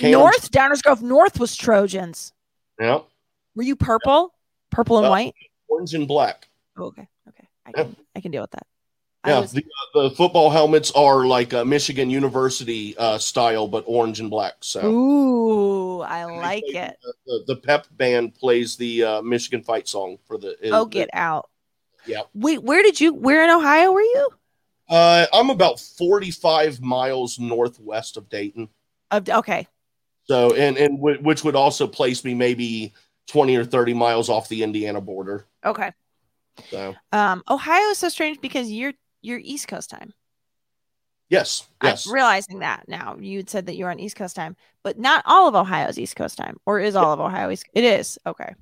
[0.02, 2.32] North Downers Grove North was Trojans.
[2.78, 3.00] Yeah.
[3.54, 4.34] Were you purple,
[4.70, 5.34] purple and uh, white,
[5.68, 6.48] orange and black?
[6.76, 7.94] Oh, okay, okay, I can yeah.
[8.14, 8.66] I can deal with that.
[9.26, 9.52] Yeah, was...
[9.52, 14.30] the, uh, the, football helmets are like a Michigan University uh, style, but orange and
[14.30, 14.54] black.
[14.60, 16.96] So, ooh, I like it.
[17.02, 20.56] The, the, the, pep band plays the uh, Michigan fight song for the.
[20.72, 21.50] oh, get out!
[22.06, 22.22] Yeah.
[22.34, 23.12] Wait, where did you?
[23.12, 24.28] Where in Ohio were you?
[24.88, 28.68] Uh, I'm about 45 miles northwest of Dayton.
[29.10, 29.68] Of okay.
[30.24, 32.92] So, and and w- which would also place me maybe
[33.30, 35.46] 20 or 30 miles off the Indiana border.
[35.64, 35.92] Okay.
[36.70, 40.12] So, um, Ohio is so strange because you're you're East Coast time.
[41.28, 41.68] Yes.
[41.82, 42.06] Yes.
[42.06, 43.16] I'm realizing that now.
[43.20, 46.16] You had said that you're on East Coast time, but not all of Ohio's East
[46.16, 47.66] Coast time, or is all of Ohio East?
[47.72, 48.18] It is.
[48.26, 48.52] Okay.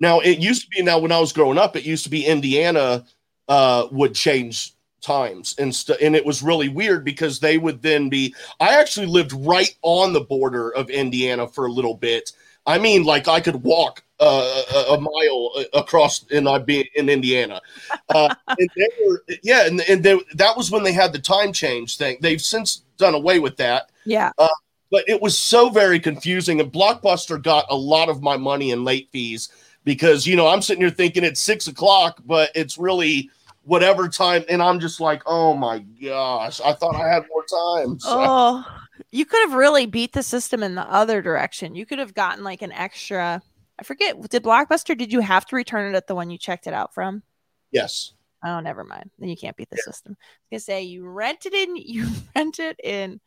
[0.00, 0.82] Now it used to be.
[0.82, 3.04] Now when I was growing up, it used to be Indiana
[3.46, 8.08] uh, would change times and st- and it was really weird because they would then
[8.08, 8.34] be.
[8.58, 12.32] I actually lived right on the border of Indiana for a little bit.
[12.68, 17.08] I mean, like I could walk uh, a, a, mile across, and I'd be in
[17.08, 17.62] Indiana.
[18.10, 21.54] Uh, and they were, yeah, and, and they, that was when they had the time
[21.54, 22.18] change thing.
[22.20, 23.90] They've since done away with that.
[24.04, 24.32] Yeah.
[24.36, 24.48] Uh,
[24.90, 28.84] but it was so very confusing, and Blockbuster got a lot of my money in
[28.84, 29.48] late fees
[29.84, 33.30] because you know I'm sitting here thinking it's six o'clock, but it's really
[33.62, 37.98] whatever time, and I'm just like, oh my gosh, I thought I had more time.
[37.98, 38.10] So.
[38.10, 38.77] Oh,
[39.10, 41.74] you could have really beat the system in the other direction.
[41.74, 43.42] You could have gotten like an extra.
[43.78, 44.20] I forget.
[44.28, 44.96] Did Blockbuster?
[44.96, 47.22] Did you have to return it at the one you checked it out from?
[47.70, 48.12] Yes.
[48.44, 49.10] Oh, never mind.
[49.18, 49.92] Then you can't beat the yeah.
[49.92, 50.16] system.
[50.18, 51.76] I was gonna say you rented in.
[51.76, 53.20] You rent it in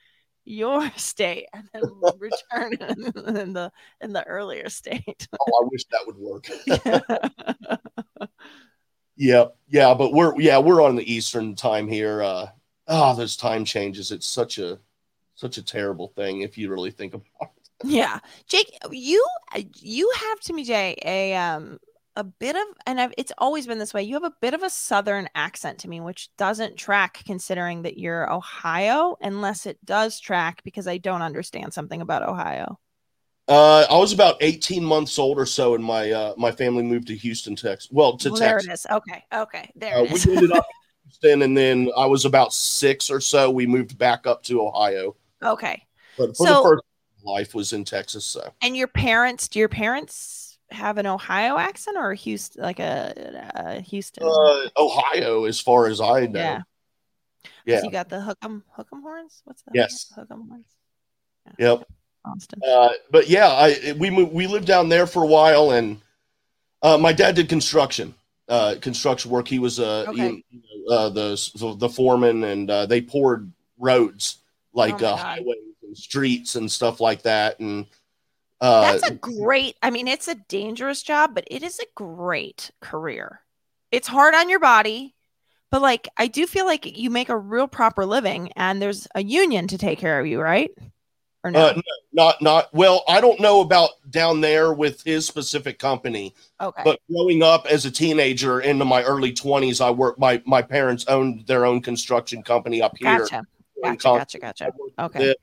[0.44, 1.84] your state and then
[2.18, 5.28] return in the in the earlier state.
[5.40, 6.48] oh, I wish that would work.
[9.16, 12.22] yeah, yeah, but we're yeah we're on the Eastern time here.
[12.22, 12.48] Uh,
[12.88, 14.12] oh, those time changes.
[14.12, 14.80] It's such a
[15.42, 17.70] such a terrible thing if you really think about it.
[17.84, 19.26] Yeah, Jake, you
[19.76, 21.80] you have to me, Jay, a um
[22.16, 24.64] a bit of and I've, it's always been this way you have a bit of
[24.64, 30.20] a southern accent to me which doesn't track considering that you're ohio unless it does
[30.20, 32.78] track because i don't understand something about ohio
[33.48, 37.08] uh, I was about 18 months old or so, and my uh, my family moved
[37.08, 37.90] to Houston, Texas.
[37.92, 38.66] Well, to well, Texas.
[38.66, 38.86] There it is.
[38.90, 40.66] Okay, okay, there uh, We ended up
[41.04, 43.52] in Houston, and then I was about six or so.
[43.52, 45.18] We moved back up to Ohio.
[45.44, 45.84] Okay,
[46.18, 46.84] but for so, the first
[47.24, 48.26] life was in Texas.
[48.26, 49.48] So, and your parents?
[49.48, 54.24] Do your parents have an Ohio accent or a Houston, like a, a Houston?
[54.24, 56.40] Uh, Ohio, as far as I know.
[56.40, 56.62] Yeah.
[57.66, 57.80] Yeah.
[57.80, 59.42] So you got the hook'em hook'em horns.
[59.46, 59.76] What's that?
[59.76, 60.12] Yes.
[60.18, 60.68] Hook'em horns.
[61.46, 61.72] Yeah.
[61.72, 61.88] Yep.
[62.26, 62.60] Austin.
[62.68, 66.00] Uh, but yeah, I we moved, we lived down there for a while, and
[66.82, 68.14] uh, my dad did construction.
[68.48, 69.48] Uh, construction work.
[69.48, 70.44] He was uh, okay.
[70.50, 74.41] you know, uh the the foreman, and uh, they poured roads
[74.74, 77.86] like oh uh, highways and streets and stuff like that, and
[78.62, 79.76] uh, That's a great.
[79.82, 83.42] I mean, it's a dangerous job, but it is a great career.
[83.92, 85.16] It's hard on your body,
[85.72, 89.24] but like I do feel like you make a real proper living, and there's a
[89.24, 90.70] union to take care of you, right?
[91.44, 91.60] Or no?
[91.60, 91.82] Uh, no,
[92.14, 93.04] not not well.
[93.08, 96.36] I don't know about down there with his specific company.
[96.62, 96.84] Okay.
[96.86, 100.20] But growing up as a teenager into my early twenties, I worked.
[100.20, 103.18] My my parents owned their own construction company up here.
[103.18, 103.44] Gotcha.
[103.84, 104.40] Gotcha.
[104.40, 104.40] Gotcha.
[104.40, 104.72] Gotcha.
[105.00, 105.34] Okay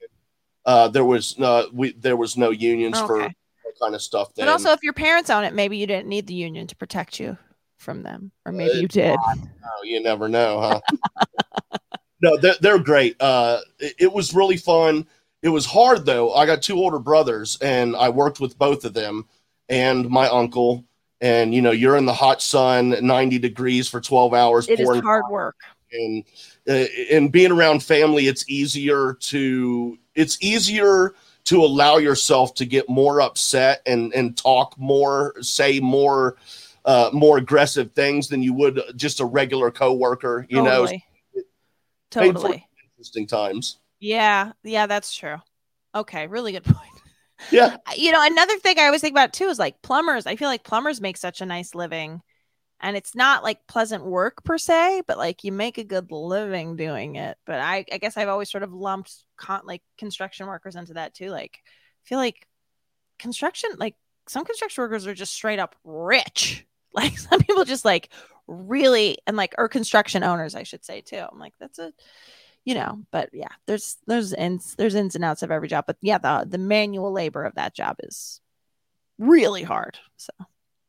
[0.68, 3.07] uh, there was no we there was no unions okay.
[3.07, 3.33] for
[3.81, 4.35] kind of stuff.
[4.35, 4.46] Then.
[4.46, 7.18] But also, if your parents own it, maybe you didn't need the union to protect
[7.18, 7.38] you
[7.79, 9.16] from them, or maybe uh, you did.
[9.37, 10.81] No, you never know, huh?
[12.20, 13.16] no, they're, they're great.
[13.20, 15.07] Uh, it, it was really fun.
[15.42, 16.35] It was hard though.
[16.35, 19.27] I got two older brothers, and I worked with both of them
[19.68, 20.85] and my uncle.
[21.20, 24.68] And you know, you're in the hot sun, 90 degrees for 12 hours.
[24.68, 25.57] It is hard work.
[25.92, 26.24] And
[26.68, 32.88] uh, and being around family, it's easier to it's easier to allow yourself to get
[32.88, 36.37] more upset and and talk more, say more
[36.85, 40.46] uh, more aggressive things than you would just a regular coworker.
[40.48, 41.05] You totally.
[41.35, 41.42] know,
[42.11, 42.66] totally
[42.98, 43.79] interesting times.
[44.01, 45.37] Yeah, yeah, that's true.
[45.94, 46.90] Okay, really good point.
[47.51, 47.77] Yeah.
[47.96, 50.27] You know, another thing I always think about too is like plumbers.
[50.27, 52.20] I feel like plumbers make such a nice living.
[52.80, 56.76] And it's not like pleasant work per se, but like you make a good living
[56.76, 57.36] doing it.
[57.44, 61.14] But I, I guess I've always sort of lumped con- like construction workers into that
[61.14, 61.30] too.
[61.30, 62.46] Like, I feel like
[63.18, 63.96] construction, like
[64.28, 66.64] some construction workers are just straight up rich.
[66.94, 68.08] Like some people just like
[68.48, 71.22] really, and like, or construction owners, I should say too.
[71.30, 71.92] I'm like, that's a,
[72.64, 75.96] you know, but yeah, there's there's ins there's ins and outs of every job, but
[76.00, 78.40] yeah, the the manual labor of that job is
[79.18, 79.98] really hard.
[80.16, 80.32] So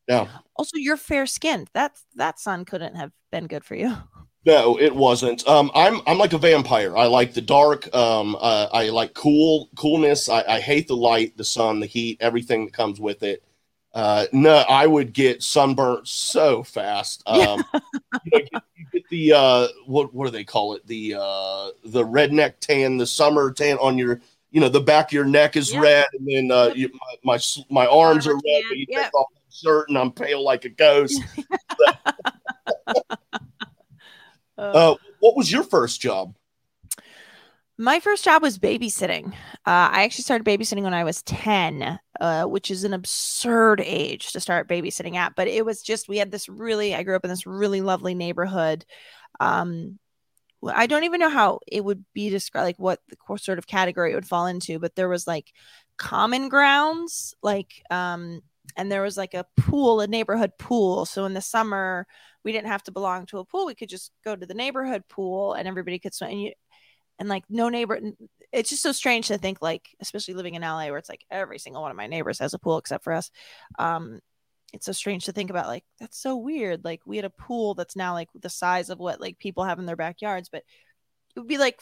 [0.10, 0.28] yeah.
[0.56, 1.69] Also, you're fair skinned.
[1.74, 3.95] That that sun couldn't have been good for you.
[4.45, 5.45] No, it wasn't.
[5.50, 6.95] Um, I'm I'm like a vampire.
[6.95, 7.93] I like the dark.
[7.93, 10.30] Um, uh, I like cool coolness.
[10.30, 13.43] I, I hate the light, the sun, the heat, everything that comes with it.
[13.93, 17.22] Uh, no, I would get sunburnt so fast.
[17.28, 17.65] Um,
[18.24, 20.88] you, know, you, get the uh, what what do they call it?
[20.88, 25.13] The uh, the redneck tan, the summer tan on your you know the back of
[25.13, 25.84] your neck is yep.
[25.84, 26.89] red, and then uh, you,
[27.24, 28.63] my, my, my arms are red.
[28.69, 31.22] But you take off shirt, and I'm pale like a ghost.
[34.58, 36.36] uh, what was your first job?
[37.82, 39.28] My first job was babysitting.
[39.66, 44.34] Uh, I actually started babysitting when I was 10, uh, which is an absurd age
[44.34, 45.34] to start babysitting at.
[45.34, 48.16] But it was just, we had this really, I grew up in this really lovely
[48.16, 48.84] neighborhood.
[49.40, 49.98] Um,
[50.62, 54.12] I don't even know how it would be described, like what the sort of category
[54.12, 55.54] it would fall into, but there was like
[55.96, 58.42] common grounds, like, um,
[58.76, 61.06] and there was like a pool, a neighborhood pool.
[61.06, 62.08] So in the summer,
[62.44, 63.66] we didn't have to belong to a pool.
[63.66, 66.32] We could just go to the neighborhood pool and everybody could swim.
[66.32, 66.52] And you,
[67.20, 68.00] and like no neighbor
[68.52, 71.60] it's just so strange to think like especially living in LA where it's like every
[71.60, 73.30] single one of my neighbors has a pool except for us
[73.78, 74.20] um
[74.74, 77.74] it's so strange to think about like that's so weird like we had a pool
[77.74, 80.64] that's now like the size of what like people have in their backyards but
[81.36, 81.82] it would be like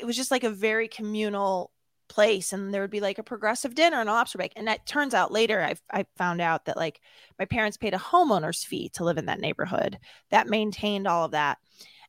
[0.00, 1.70] it was just like a very communal
[2.08, 4.86] place and there would be like a progressive dinner and a lobster bake and that
[4.86, 7.00] turns out later I, I found out that like
[7.38, 9.98] my parents paid a homeowner's fee to live in that neighborhood
[10.30, 11.58] that maintained all of that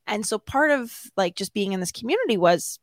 [0.08, 2.80] and so part of like just being in this community was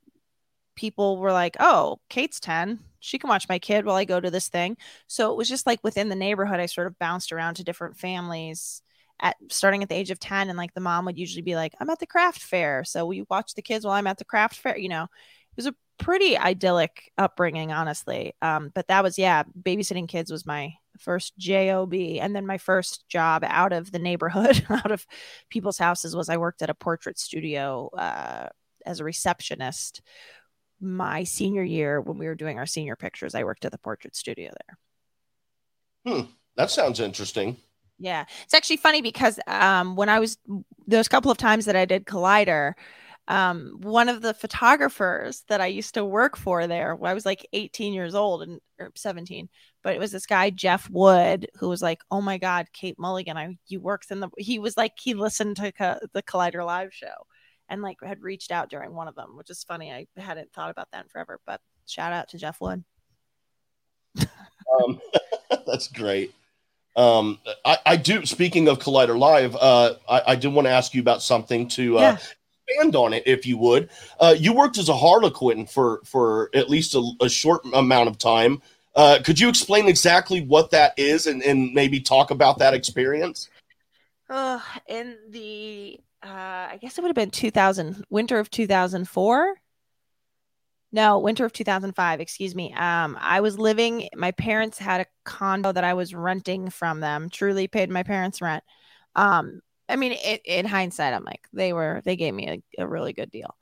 [0.75, 2.81] people were like, oh, Kate's 10.
[3.01, 4.77] She can watch my kid while I go to this thing.
[5.07, 7.99] So it was just like within the neighborhood, I sort of bounced around to different
[7.99, 8.83] families
[9.21, 10.49] at starting at the age of 10.
[10.49, 12.85] And like the mom would usually be like, I'm at the craft fair.
[12.85, 14.77] So we watch the kids while I'm at the craft fair.
[14.77, 18.35] You know, it was a pretty idyllic upbringing, honestly.
[18.43, 23.09] Um, but that was, yeah, babysitting kids was my first job and then my first
[23.09, 25.07] job out of the neighborhood out of
[25.51, 28.47] people's houses was i worked at a portrait studio uh,
[28.87, 30.03] as a receptionist.
[30.81, 34.17] My senior year when we were doing our senior pictures i worked at the portrait
[34.17, 34.51] studio
[36.05, 36.15] there.
[36.15, 37.57] Hmm that sounds interesting.
[37.99, 40.39] Yeah it's actually funny because um, when i was
[40.87, 42.75] those couple of times that i did collider
[43.27, 47.47] um, one of the photographers that I used to work for there, I was like
[47.55, 48.61] 18 years old and
[48.95, 49.49] 17,
[49.83, 53.39] but it was this guy Jeff Wood who was like, "Oh my God, Kate Mulligan,
[53.39, 56.93] I you worked in the." He was like he listened to co- the Collider Live
[56.93, 57.15] show,
[57.71, 59.91] and like had reached out during one of them, which is funny.
[59.91, 62.85] I hadn't thought about that in forever, but shout out to Jeff Wood.
[64.21, 65.01] um,
[65.67, 66.35] that's great.
[66.97, 68.25] Um, I, I, do.
[68.25, 71.99] Speaking of Collider Live, uh, I, I did want to ask you about something to
[71.99, 72.19] uh, yeah.
[72.67, 73.91] Expand on it, if you would.
[74.19, 78.19] Uh, you worked as a Harlequin for for at least a, a short amount of
[78.19, 78.63] time.
[78.95, 83.49] Uh, could you explain exactly what that is and, and maybe talk about that experience?
[84.31, 86.29] Uh, in the, uh,
[86.71, 89.55] I guess it would have been 2000, winter of 2004.
[90.93, 92.73] No, winter of 2005, excuse me.
[92.73, 97.29] Um, I was living, my parents had a condo that I was renting from them,
[97.31, 98.63] truly paid my parents' rent.
[99.17, 102.87] Um, I mean, it, in hindsight, I'm like, they were, they gave me a, a
[102.89, 103.55] really good deal,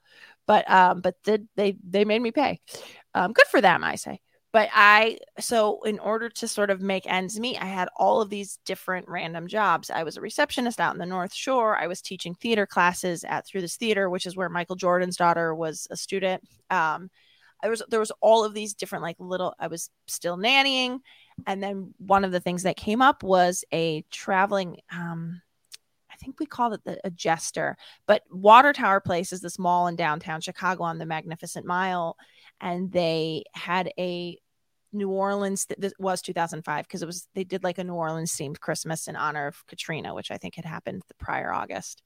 [0.47, 2.61] but, um, but did they, they made me pay.
[3.15, 4.21] Um, good for them, I say
[4.53, 8.29] but I, so in order to sort of make ends meet, I had all of
[8.29, 9.91] these different random jobs.
[9.91, 11.79] I was a receptionist out in the North Shore.
[11.79, 15.55] I was teaching theater classes at Through This Theater, which is where Michael Jordan's daughter
[15.55, 16.43] was a student.
[16.69, 17.11] Um,
[17.65, 19.55] I was there was all of these different like little.
[19.59, 20.99] I was still nannying.
[21.47, 25.41] And then one of the things that came up was a traveling, um,
[26.23, 29.97] think we called it the, a jester, but Water Tower Place is this mall in
[29.97, 32.17] downtown Chicago on the Magnificent Mile.
[32.61, 34.39] And they had a
[34.93, 35.67] New Orleans.
[35.67, 39.09] Th- this was 2005 because it was they did like a New Orleans themed Christmas
[39.09, 42.03] in honor of Katrina, which I think had happened the prior August.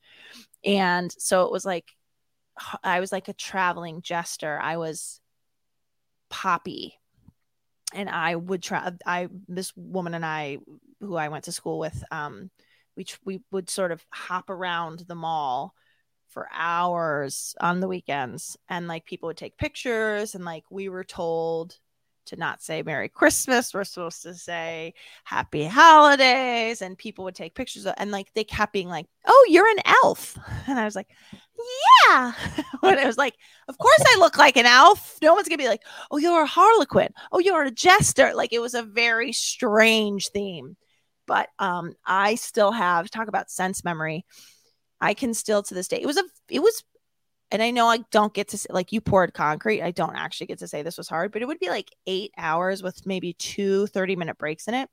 [0.65, 1.93] And so it was like
[2.83, 4.59] I was like a traveling jester.
[4.61, 5.21] I was
[6.29, 6.95] Poppy,
[7.95, 8.91] and I would try.
[9.05, 10.59] I this woman and I,
[11.01, 12.51] who I went to school with, um,
[12.97, 15.75] we we would sort of hop around the mall
[16.29, 21.05] for hours on the weekends and like people would take pictures and like we were
[21.05, 21.79] told
[22.27, 23.73] to not say Merry Christmas.
[23.73, 28.45] We're supposed to say Happy Holidays, and people would take pictures of, and like they
[28.45, 31.09] kept being like, "Oh, you're an elf," and I was like,
[32.09, 32.33] "Yeah."
[32.81, 33.37] when it was like,
[33.69, 36.47] "Of course I look like an elf." No one's gonna be like, "Oh, you're a
[36.47, 38.33] harlequin." Oh, you're a jester.
[38.35, 40.77] Like it was a very strange theme,
[41.27, 44.25] but um, I still have talk about sense memory.
[45.01, 46.01] I can still to this day.
[46.01, 46.83] It was a it was
[47.51, 49.83] and I know I don't get to say, like you poured concrete.
[49.83, 52.33] I don't actually get to say this was hard, but it would be like eight
[52.37, 54.89] hours with maybe two 30 minute breaks in it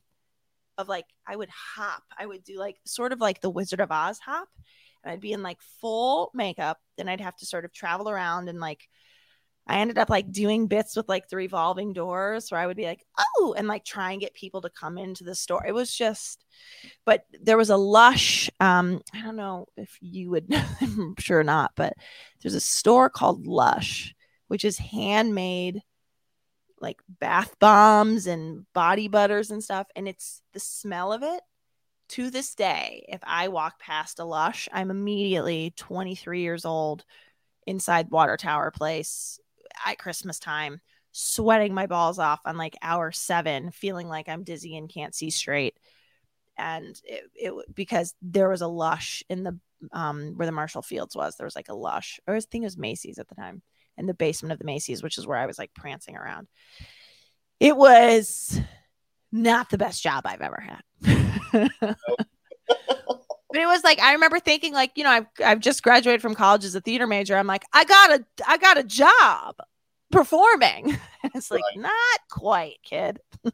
[0.78, 2.04] of like, I would hop.
[2.18, 4.48] I would do like sort of like the Wizard of Oz hop.
[5.04, 6.78] And I'd be in like full makeup.
[6.98, 8.88] Then I'd have to sort of travel around and like
[9.66, 12.86] I ended up like doing bits with like the revolving doors where I would be
[12.86, 15.66] like, oh, and like try and get people to come into the store.
[15.66, 16.44] It was just,
[17.06, 18.50] but there was a lush.
[18.60, 21.94] Um, I don't know if you would, I'm sure not, but
[22.42, 24.14] there's a store called Lush,
[24.48, 25.82] which is handmade
[26.82, 29.88] like bath bombs and body butters and stuff.
[29.96, 31.42] And it's the smell of it
[32.10, 33.06] to this day.
[33.08, 37.06] If I walk past a Lush, I'm immediately 23 years old
[37.66, 39.40] inside Water Tower Place
[39.86, 40.82] at Christmas time,
[41.12, 45.30] sweating my balls off on like hour seven, feeling like I'm dizzy and can't see
[45.30, 45.78] straight.
[46.58, 49.60] And it, it because there was a lush in the
[49.92, 51.36] um where the Marshall Field's was.
[51.36, 53.62] There was like a lush, or I think it was Macy's at the time,
[53.98, 56.48] in the basement of the Macy's, which is where I was like prancing around.
[57.60, 58.60] It was
[59.32, 61.96] not the best job I've ever had.
[63.54, 66.34] but it was like I remember thinking like you know I've I've just graduated from
[66.34, 67.38] college as a theater major.
[67.38, 69.58] I'm like I got a I got a job
[70.12, 70.98] performing.
[71.36, 71.84] it's like right.
[71.84, 73.20] not quite, kid.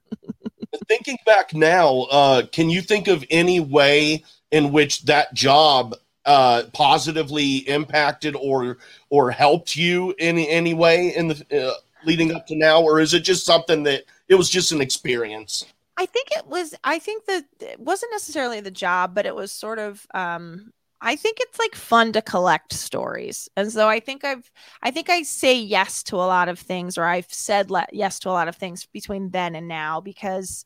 [0.88, 6.64] Thinking back now, uh, can you think of any way in which that job uh,
[6.72, 8.78] positively impacted or
[9.10, 11.74] or helped you in any way in the uh,
[12.06, 15.66] leading up to now, or is it just something that it was just an experience?
[16.00, 16.74] I think it was.
[16.86, 20.08] I think that it wasn't necessarily the job, but it was sort of.
[20.14, 24.50] Um, I think it's like fun to collect stories, and so I think I've.
[24.82, 28.18] I think I say yes to a lot of things, or I've said le- yes
[28.20, 30.64] to a lot of things between then and now because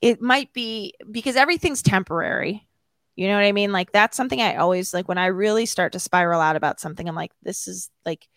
[0.00, 2.68] it might be because everything's temporary.
[3.16, 3.72] You know what I mean?
[3.72, 7.08] Like that's something I always like when I really start to spiral out about something.
[7.08, 8.28] I'm like, this is like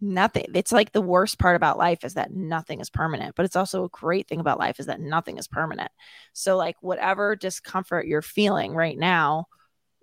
[0.00, 0.46] nothing.
[0.54, 3.84] It's like the worst part about life is that nothing is permanent but it's also
[3.84, 5.90] a great thing about life is that nothing is permanent.
[6.32, 9.46] So like whatever discomfort you're feeling right now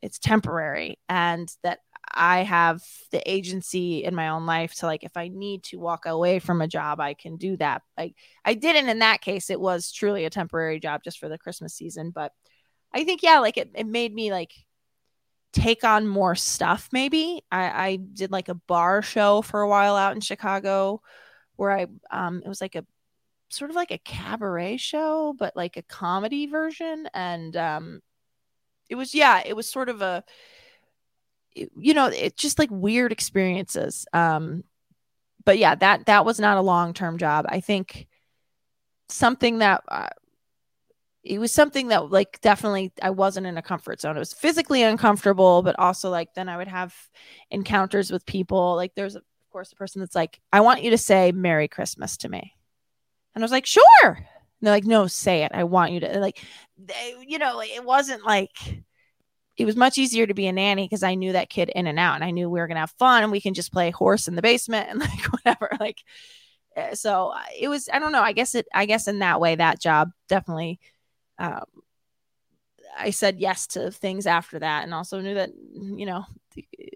[0.04, 1.80] it's temporary and that
[2.14, 6.06] i have the agency in my own life to like if i need to walk
[6.06, 7.82] away from a job i can do that.
[7.98, 9.50] Like i didn't in that case.
[9.50, 12.34] It was truly a temporary job just for the christmas season but
[12.94, 14.54] i think yeah like it, it made me like
[15.54, 17.44] take on more stuff maybe.
[17.52, 21.02] I, I did like a bar show for a while out in chicago
[21.56, 22.86] where i um it was like a
[23.54, 27.08] sort of like a cabaret show but like a comedy version.
[27.14, 28.02] And um
[28.90, 30.24] it was yeah it was sort of a
[31.56, 34.06] you know it's just like weird experiences.
[34.12, 34.64] Um
[35.46, 37.46] but yeah that that was not a long-term job.
[37.48, 38.08] I think
[39.10, 40.10] something that uh,
[41.24, 44.16] it was something that like definitely I wasn't in a comfort zone.
[44.16, 46.94] It was physically uncomfortable, but also like then I would have
[47.50, 48.76] encounters with people.
[48.76, 52.18] Like there's of course a person that's like, I want you to say Merry Christmas
[52.18, 52.54] to me.
[53.34, 53.84] And I was like, sure.
[54.04, 54.18] And
[54.62, 55.52] they're like, no, say it.
[55.54, 56.44] I want you to like
[56.78, 58.84] they, you know, it wasn't like
[59.56, 62.00] it was much easier to be a nanny because I knew that kid in and
[62.00, 64.28] out and I knew we were gonna have fun and we can just play horse
[64.28, 65.70] in the basement and like whatever.
[65.80, 66.00] Like
[66.76, 68.22] eh, so uh, it was I don't know.
[68.22, 70.82] I guess it I guess in that way that job definitely
[71.40, 71.66] um,
[72.98, 76.26] I said yes to things after that, and also knew that you know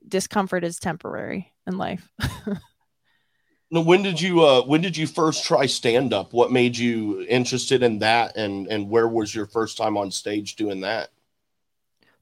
[0.08, 2.10] discomfort is temporary in life.
[3.72, 6.34] now, when did you uh, when did you first try stand up?
[6.34, 10.56] What made you interested in that, and and where was your first time on stage
[10.56, 11.10] doing that?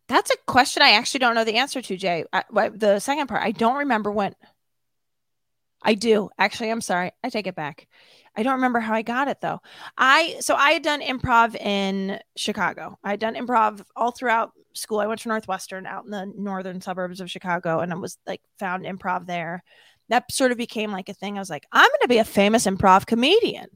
[0.07, 2.25] That's a question I actually don't know the answer to, Jay.
[2.31, 4.35] I, the second part, I don't remember when.
[5.81, 6.71] I do actually.
[6.71, 7.11] I'm sorry.
[7.23, 7.87] I take it back.
[8.37, 9.59] I don't remember how I got it though.
[9.97, 12.97] I so I had done improv in Chicago.
[13.03, 14.99] I had done improv all throughout school.
[14.99, 18.41] I went to Northwestern out in the northern suburbs of Chicago and I was like
[18.59, 19.63] found improv there.
[20.09, 21.37] That sort of became like a thing.
[21.37, 23.67] I was like, I'm going to be a famous improv comedian.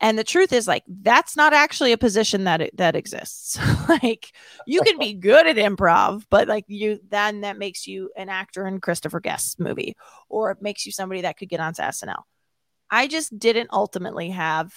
[0.00, 3.58] And the truth is like that's not actually a position that that exists.
[3.88, 4.32] like
[4.66, 8.66] you can be good at improv, but like you then that makes you an actor
[8.66, 9.96] in Christopher Guest's movie
[10.28, 12.22] or it makes you somebody that could get onto SNL.
[12.90, 14.74] I just didn't ultimately have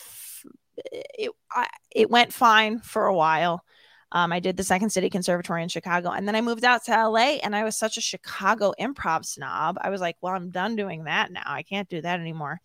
[0.92, 1.32] it.
[1.52, 3.64] I, it went fine for a while.
[4.14, 7.10] Um, I did the Second City Conservatory in Chicago, and then I moved out to
[7.10, 7.38] LA.
[7.44, 9.78] And I was such a Chicago improv snob.
[9.82, 11.44] I was like, "Well, I'm done doing that now.
[11.46, 12.62] I can't do that anymore."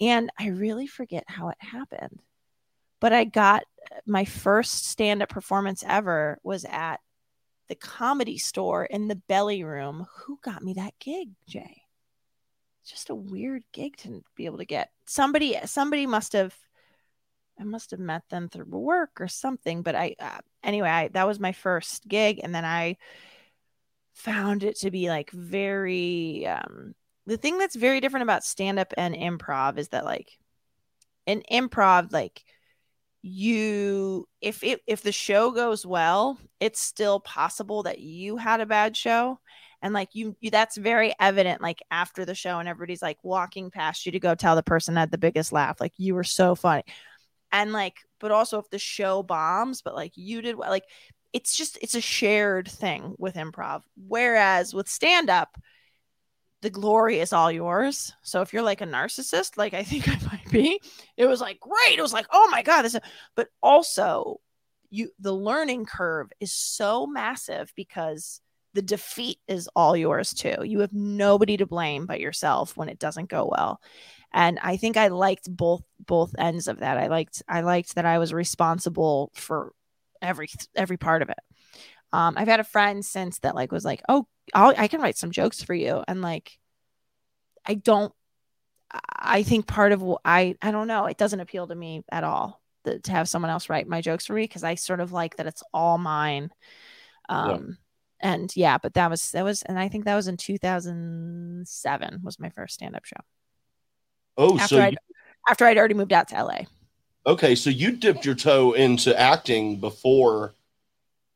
[0.00, 2.22] And I really forget how it happened,
[3.00, 3.64] but I got
[4.06, 7.00] my first stand-up performance ever was at
[7.68, 10.06] the Comedy Store in the Belly Room.
[10.24, 11.82] Who got me that gig, Jay?
[12.84, 14.90] Just a weird gig to be able to get.
[15.06, 16.54] Somebody somebody must have
[17.60, 19.82] I must have met them through work or something.
[19.82, 22.96] But I uh, anyway, I, that was my first gig, and then I
[24.14, 26.46] found it to be like very.
[26.46, 26.94] Um,
[27.26, 30.38] the thing that's very different about stand up and improv is that like
[31.26, 32.42] in improv, like
[33.22, 38.66] you if it if the show goes well, it's still possible that you had a
[38.66, 39.38] bad show
[39.82, 43.70] and like you, you that's very evident like after the show and everybody's like walking
[43.70, 46.24] past you to go tell the person that had the biggest laugh like you were
[46.24, 46.84] so funny.
[47.52, 50.84] And like but also if the show bombs but like you did like
[51.32, 53.82] it's just it's a shared thing with improv.
[53.96, 55.56] Whereas with stand up
[56.62, 58.12] the glory is all yours.
[58.22, 60.80] So if you're like a narcissist like i think i might be
[61.16, 61.98] it was like great.
[61.98, 63.00] It was like oh my god this is...
[63.34, 64.40] but also
[64.90, 68.40] you the learning curve is so massive because
[68.74, 70.56] the defeat is all yours too.
[70.62, 73.80] You have nobody to blame but yourself when it doesn't go well.
[74.32, 76.98] And I think I liked both both ends of that.
[76.98, 79.72] I liked I liked that I was responsible for
[80.22, 81.38] every every part of it.
[82.12, 85.16] Um, I've had a friend since that like was like, "Oh, I'll, I can write
[85.16, 86.58] some jokes for you," and like,
[87.66, 88.12] I don't.
[88.92, 91.06] I think part of I I don't know.
[91.06, 94.26] It doesn't appeal to me at all the, to have someone else write my jokes
[94.26, 96.50] for me because I sort of like that it's all mine.
[97.28, 97.74] Um, yeah
[98.20, 102.38] and yeah, but that was that was, and I think that was in 2007 was
[102.38, 103.16] my first stand up show.
[104.36, 104.98] Oh, after so I'd,
[105.48, 106.60] after I'd already moved out to LA.
[107.26, 110.54] Okay, so you dipped your toe into acting before,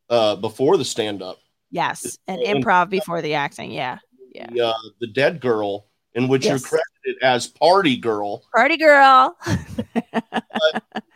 [0.08, 1.38] uh, before the stand up.
[1.70, 3.70] Yes, and improv before the acting.
[3.70, 3.98] Yeah,
[4.34, 4.46] yeah.
[4.50, 6.50] The, uh, the Dead Girl, in which yes.
[6.50, 8.44] you're credited as Party Girl.
[8.54, 9.36] Party Girl.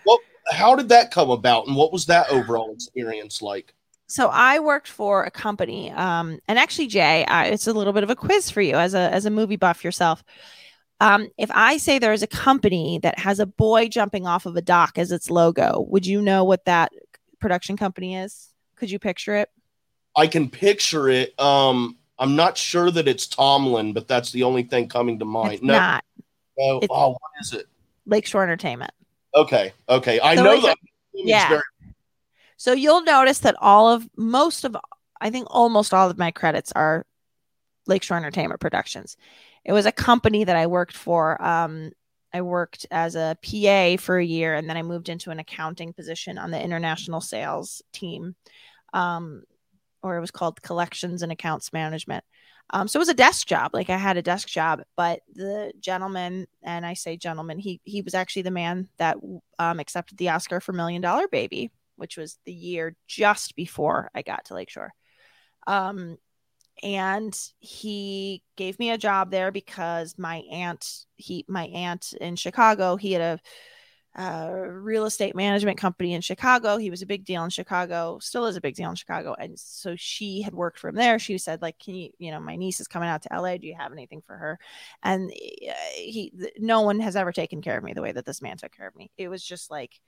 [0.07, 0.19] well,
[0.51, 3.75] how did that come about, and what was that overall experience like?
[4.09, 8.11] So I worked for a company, um, and actually, Jay, it's a little bit of
[8.11, 10.25] a quiz for you as a as a movie buff yourself.
[11.01, 14.57] Um, if I say there is a company that has a boy jumping off of
[14.57, 16.91] a dock as its logo, would you know what that
[17.39, 18.49] production company is?
[18.77, 19.51] Could you picture it?
[20.17, 21.39] I can picture it.
[21.39, 25.55] Um, I'm not sure that it's Tomlin, but that's the only thing coming to mind.
[25.55, 26.05] It's no, not.
[26.57, 26.79] No.
[26.79, 27.67] It's oh, what is it?
[28.07, 28.91] Lakeshore Entertainment.
[29.35, 29.73] Okay.
[29.89, 30.19] Okay.
[30.19, 30.79] I so know that.
[31.13, 31.49] Yeah.
[31.49, 31.63] Very-
[32.59, 34.77] so you'll notice that all of most of
[35.21, 37.07] I think almost all of my credits are
[37.87, 39.17] Lakeshore Entertainment Productions.
[39.65, 41.41] It was a company that I worked for.
[41.43, 41.93] Um,
[42.35, 45.93] I worked as a PA for a year, and then I moved into an accounting
[45.93, 48.35] position on the international sales team,
[48.93, 49.45] um,
[50.03, 52.25] or it was called collections and accounts management.
[52.71, 53.71] Um, so it was a desk job.
[53.73, 58.03] Like I had a desk job, but the gentleman, and I say gentleman, he he
[58.03, 59.17] was actually the man that
[59.61, 64.23] um, accepted the Oscar for Million Dollar Baby which was the year just before I
[64.23, 64.95] got to Lakeshore.
[65.67, 66.17] Um,
[66.83, 72.97] and he gave me a job there because my aunt, he, my aunt in Chicago,
[72.97, 73.41] he had a,
[74.19, 76.77] real estate management company in Chicago.
[76.77, 79.35] He was a big deal in Chicago, still is a big deal in Chicago.
[79.39, 81.19] And so she had worked from there.
[81.21, 83.59] She said, like, can you, you know, my niece is coming out to LA.
[83.59, 84.59] Do you have anything for her?
[85.03, 88.43] And uh, he, no one has ever taken care of me the way that this
[88.43, 89.11] man took care of me.
[89.17, 90.01] It was just like,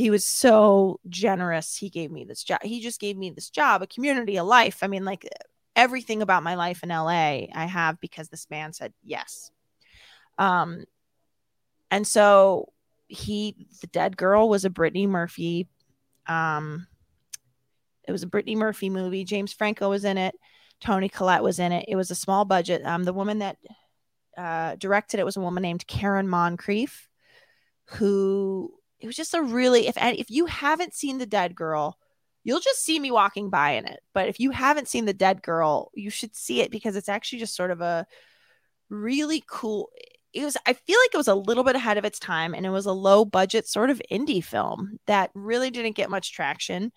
[0.00, 1.76] he was so generous.
[1.76, 2.60] He gave me this job.
[2.62, 4.78] He just gave me this job, a community, a life.
[4.82, 5.28] I mean, like
[5.76, 9.50] everything about my life in LA, I have because this man said yes.
[10.38, 10.84] Um,
[11.90, 12.72] and so
[13.08, 15.68] he, the dead girl, was a Brittany Murphy.
[16.26, 16.86] Um,
[18.08, 19.24] it was a Brittany Murphy movie.
[19.24, 20.34] James Franco was in it.
[20.80, 21.84] Toni Collette was in it.
[21.88, 22.86] It was a small budget.
[22.86, 23.58] Um, the woman that
[24.34, 27.06] uh, directed it was a woman named Karen Moncrieff,
[27.84, 31.98] who it was just a really if if you haven't seen the dead girl
[32.42, 35.42] you'll just see me walking by in it but if you haven't seen the dead
[35.42, 38.06] girl you should see it because it's actually just sort of a
[38.88, 39.90] really cool
[40.32, 42.64] it was I feel like it was a little bit ahead of its time and
[42.64, 46.92] it was a low budget sort of indie film that really didn't get much traction.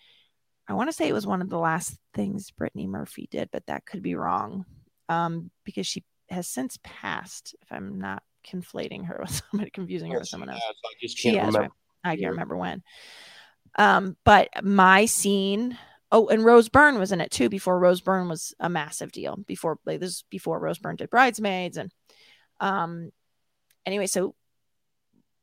[0.68, 3.66] I want to say it was one of the last things Brittany Murphy did, but
[3.68, 4.66] that could be wrong.
[5.10, 10.20] Um, because she has since passed, if I'm not conflating her with somebody, confusing her
[10.20, 10.62] with someone else.
[10.64, 11.70] I just can't remember.
[12.04, 12.84] I can't remember when.
[13.76, 15.78] Um, but my scene
[16.14, 19.36] Oh, and Rose Byrne was in it too before Rose Byrne was a massive deal.
[19.48, 21.92] Before like this before Rose Byrne did Bridesmaids and
[22.60, 23.10] um
[23.84, 24.36] anyway, so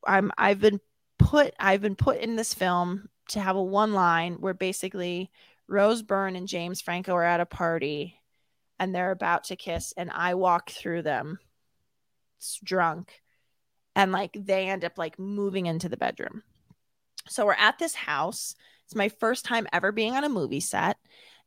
[0.07, 0.79] I'm I've been
[1.19, 5.29] put I've been put in this film to have a one line where basically
[5.67, 8.17] Rose Byrne and James Franco are at a party
[8.79, 11.37] and they're about to kiss and I walk through them
[12.63, 13.21] drunk
[13.93, 16.43] and like they end up like moving into the bedroom.
[17.27, 18.55] So we're at this house
[18.91, 20.97] it's my first time ever being on a movie set.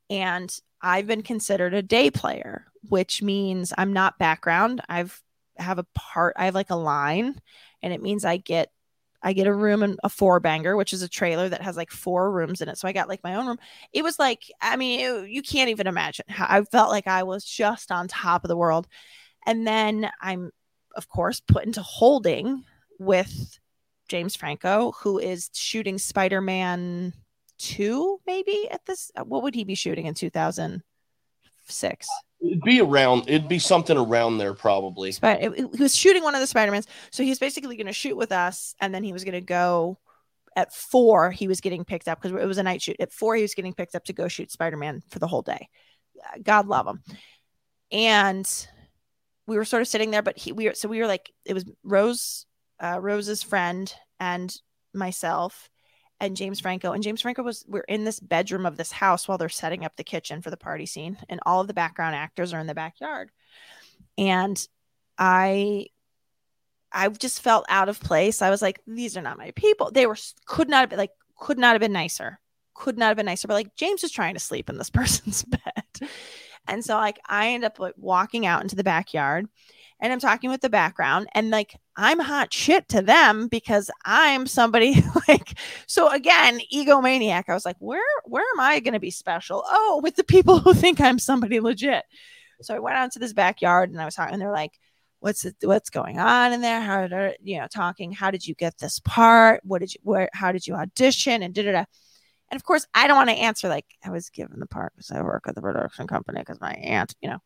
[0.08, 0.50] And
[0.80, 4.80] I've been considered a day player, which means I'm not background.
[4.88, 5.22] I've
[5.58, 7.38] have a part, I have like a line,
[7.82, 8.70] and it means I get
[9.22, 11.90] I get a room and a four banger, which is a trailer that has like
[11.90, 12.78] four rooms in it.
[12.78, 13.58] So I got like my own room.
[13.92, 17.24] It was like, I mean, it, you can't even imagine how I felt like I
[17.24, 18.86] was just on top of the world.
[19.46, 20.50] And then I'm,
[20.96, 22.64] of course, put into holding
[22.98, 23.58] with
[24.08, 27.12] James Franco, who is shooting Spider Man
[27.58, 29.10] two, maybe at this.
[29.24, 32.08] What would he be shooting in 2006?
[32.40, 33.24] It'd be around.
[33.28, 35.14] It'd be something around there, probably.
[35.20, 38.32] But he was shooting one of the Spider-Mans, so he's basically going to shoot with
[38.32, 39.98] us, and then he was going to go
[40.56, 41.30] at four.
[41.30, 42.96] He was getting picked up because it was a night shoot.
[43.00, 45.68] At four, he was getting picked up to go shoot Spider-Man for the whole day.
[46.42, 47.02] God love him.
[47.90, 48.46] And
[49.46, 51.54] we were sort of sitting there, but he we were so we were like it
[51.54, 52.46] was Rose,
[52.80, 54.54] uh, Rose's friend and
[54.92, 55.70] myself
[56.20, 56.92] and James Franco.
[56.92, 59.96] And James Franco was we're in this bedroom of this house while they're setting up
[59.96, 62.74] the kitchen for the party scene, and all of the background actors are in the
[62.74, 63.30] backyard.
[64.16, 64.66] And
[65.18, 65.86] I
[66.92, 68.40] I just felt out of place.
[68.40, 69.90] I was like, these are not my people.
[69.90, 70.16] They were
[70.46, 72.40] could not have been like could not have been nicer.
[72.74, 73.48] Could not have been nicer.
[73.48, 76.10] But like James was trying to sleep in this person's bed.
[76.66, 79.48] And so like I end up like walking out into the backyard
[80.00, 84.46] and I'm talking with the background and like I'm hot shit to them because I'm
[84.46, 87.44] somebody like so again egomaniac.
[87.48, 89.64] I was like where where am I going to be special?
[89.66, 92.04] Oh with the people who think I'm somebody legit.
[92.62, 94.72] So I went out to this backyard and I was talking and they're like
[95.20, 96.80] what's it, what's going on in there?
[96.80, 99.60] How did you know talking how did you get this part?
[99.64, 101.42] What did you where how did you audition?
[101.42, 101.84] And da da da.
[102.50, 105.10] And of course I don't want to answer like I was given the part because
[105.10, 107.38] I work at the production company because my aunt you know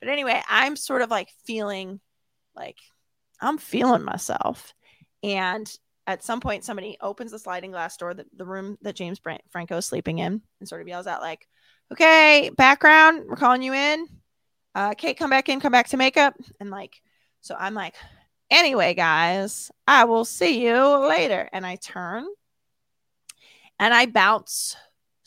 [0.00, 2.00] but anyway, I'm sort of like feeling
[2.54, 2.78] like
[3.40, 4.74] I'm feeling myself.
[5.22, 5.70] And
[6.06, 9.20] at some point, somebody opens the sliding glass door, the, the room that James
[9.50, 11.46] Franco is sleeping in, and sort of yells out, like,
[11.92, 14.06] okay, background, we're calling you in.
[14.74, 16.34] Uh, Kate, come back in, come back to makeup.
[16.60, 17.00] And like,
[17.40, 17.94] so I'm like,
[18.50, 21.48] anyway, guys, I will see you later.
[21.52, 22.26] And I turn
[23.78, 24.76] and I bounce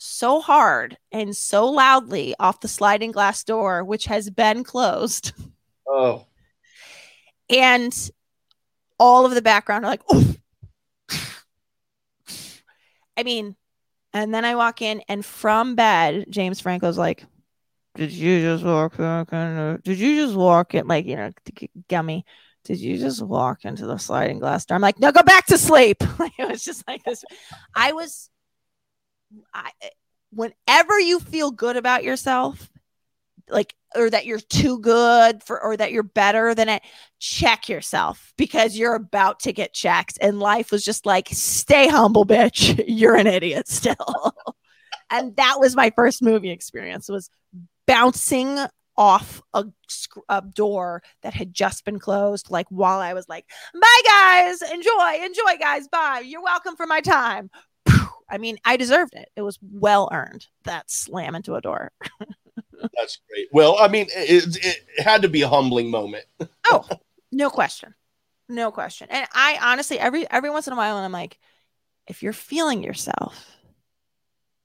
[0.02, 5.32] so hard and so loudly off the sliding glass door, which has been closed.
[5.86, 6.26] Oh.
[7.48, 7.92] And
[8.98, 10.34] all of the background are like, oh.
[13.16, 13.56] I mean,
[14.12, 17.24] and then I walk in, and from bed, James Franco's like,
[17.94, 20.86] Did you just walk Did you just walk in?
[20.86, 21.30] Like, you know,
[21.88, 22.24] gummy.
[22.64, 24.76] Did you just walk into the sliding glass door?
[24.76, 25.98] I'm like, No, go back to sleep.
[26.38, 27.24] it was just like this.
[27.74, 28.30] I was
[29.54, 29.88] I, eh,
[30.30, 32.70] whenever you feel good about yourself,
[33.48, 36.82] like or that you're too good for or that you're better than it,
[37.18, 40.18] check yourself because you're about to get checked.
[40.20, 42.82] And life was just like, stay humble, bitch.
[42.88, 44.34] You're an idiot still.
[45.10, 47.28] and that was my first movie experience was
[47.86, 48.58] bouncing
[48.96, 49.64] off a,
[50.28, 55.24] a, door that had just been closed like while i was like bye guys enjoy
[55.24, 57.50] enjoy guys bye you're welcome for my time
[58.32, 59.30] I mean, I deserved it.
[59.36, 61.92] It was well earned that slam into a door.
[62.96, 63.48] That's great.
[63.52, 66.24] Well, I mean, it, it had to be a humbling moment.
[66.64, 66.88] oh,
[67.30, 67.94] no question.
[68.48, 69.08] No question.
[69.10, 71.38] And I honestly, every every once in a while, and I'm like,
[72.08, 73.58] if you're feeling yourself,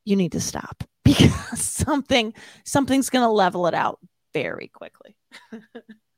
[0.05, 3.99] you need to stop because something something's gonna level it out
[4.33, 5.15] very quickly.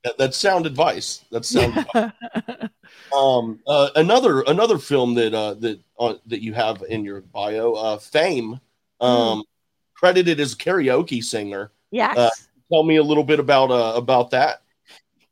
[0.04, 1.26] That, that's sound advice.
[1.32, 1.78] That's sound.
[1.78, 2.12] advice.
[3.16, 7.74] Um, uh, another another film that uh, that uh, that you have in your bio,
[7.74, 8.60] uh, Fame,
[9.00, 9.44] um, mm.
[9.94, 11.72] credited as karaoke singer.
[11.92, 12.18] Yes.
[12.18, 12.30] Uh,
[12.72, 14.62] tell me a little bit about uh, about that.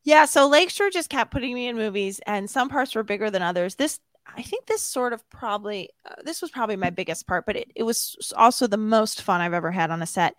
[0.03, 3.41] Yeah, so Lakeshore just kept putting me in movies, and some parts were bigger than
[3.41, 3.75] others.
[3.75, 7.55] This, I think, this sort of probably uh, this was probably my biggest part, but
[7.55, 10.35] it, it was also the most fun I've ever had on a set.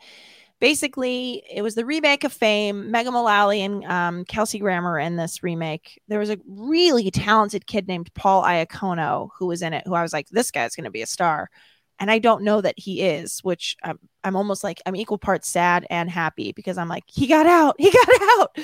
[0.60, 2.90] Basically it was the remake of Fame.
[2.90, 6.00] Megan Mullally and um, Kelsey Grammer in this remake.
[6.08, 9.84] There was a really talented kid named Paul Iacono who was in it.
[9.86, 11.50] Who I was like, this guy's going to be a star,
[11.98, 13.40] and I don't know that he is.
[13.40, 17.26] Which I'm, I'm almost like I'm equal parts sad and happy because I'm like he
[17.26, 18.58] got out, he got out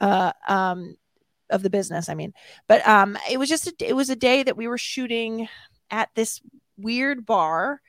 [0.00, 0.96] uh, um,
[1.50, 2.08] of the business.
[2.08, 2.32] I mean,
[2.68, 5.48] but um, it was just a, it was a day that we were shooting
[5.90, 6.40] at this
[6.78, 7.80] weird bar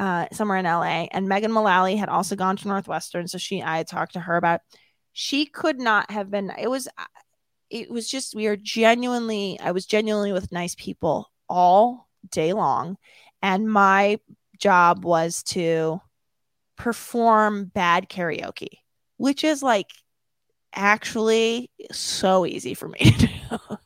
[0.00, 1.06] uh, somewhere in LA.
[1.12, 3.28] And Megan Mullally had also gone to Northwestern.
[3.28, 4.62] So she, I talked to her about,
[5.12, 7.04] she could not have been, it was, uh,
[7.68, 12.96] it was just, we are genuinely, I was genuinely with nice people all day long.
[13.42, 14.18] And my
[14.58, 16.00] job was to
[16.76, 18.78] perform bad karaoke,
[19.18, 19.90] which is like
[20.74, 23.76] actually so easy for me to do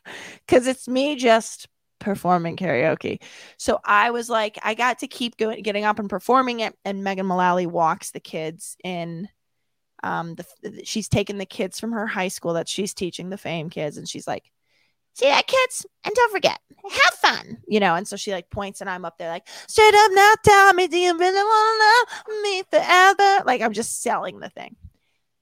[0.47, 1.67] because it's me just
[2.05, 3.21] performing karaoke.
[3.57, 6.77] So I was like, I got to keep going, getting up and performing it.
[6.85, 9.29] And Megan Mullally walks the kids in.
[10.03, 13.71] Um, the, she's taken the kids from her high school that she's teaching the fame
[13.71, 14.51] kids, and she's like,
[15.15, 15.87] "See that, kids?
[16.05, 16.59] And don't forget,
[16.91, 19.95] have fun, you know." And so she like points, and I'm up there like, "Straight
[19.95, 24.03] up now, tell me, do you really want to love me forever?" Like I'm just
[24.03, 24.77] selling the thing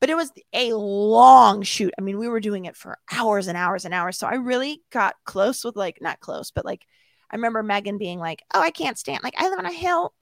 [0.03, 1.95] but it was a long shoot.
[1.97, 4.19] I mean, we were doing it for hours and hours and hours.
[4.19, 6.85] So I really got close with like, not close, but like,
[7.31, 10.13] I remember Megan being like, Oh, I can't stand, like, I live on a hill.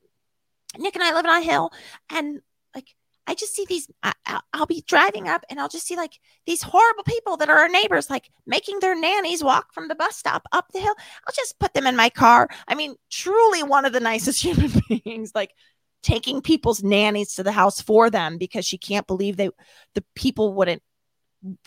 [0.77, 1.71] Nick and I live on a hill.
[2.11, 2.43] And
[2.75, 2.95] like,
[3.27, 4.13] I just see these, I,
[4.55, 7.69] will be driving up and I'll just see like these horrible people that are our
[7.71, 10.95] neighbors, like making their nannies walk from the bus stop up the hill.
[11.27, 12.51] I'll just put them in my car.
[12.69, 15.33] I mean, truly one of the nicest human beings.
[15.35, 15.55] Like,
[16.03, 19.51] taking people's nannies to the house for them because she can't believe they
[19.95, 20.83] the people wouldn't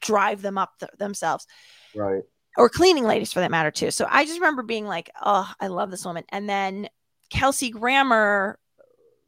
[0.02, 1.48] drive them up th- themselves.
[1.96, 2.24] Right.
[2.58, 3.92] Or cleaning ladies for that matter too.
[3.92, 6.88] So I just remember being like, "Oh, I love this woman." And then
[7.30, 8.60] Kelsey Grammer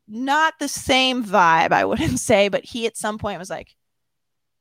[0.07, 3.75] not the same vibe, I wouldn't say, but he at some point was like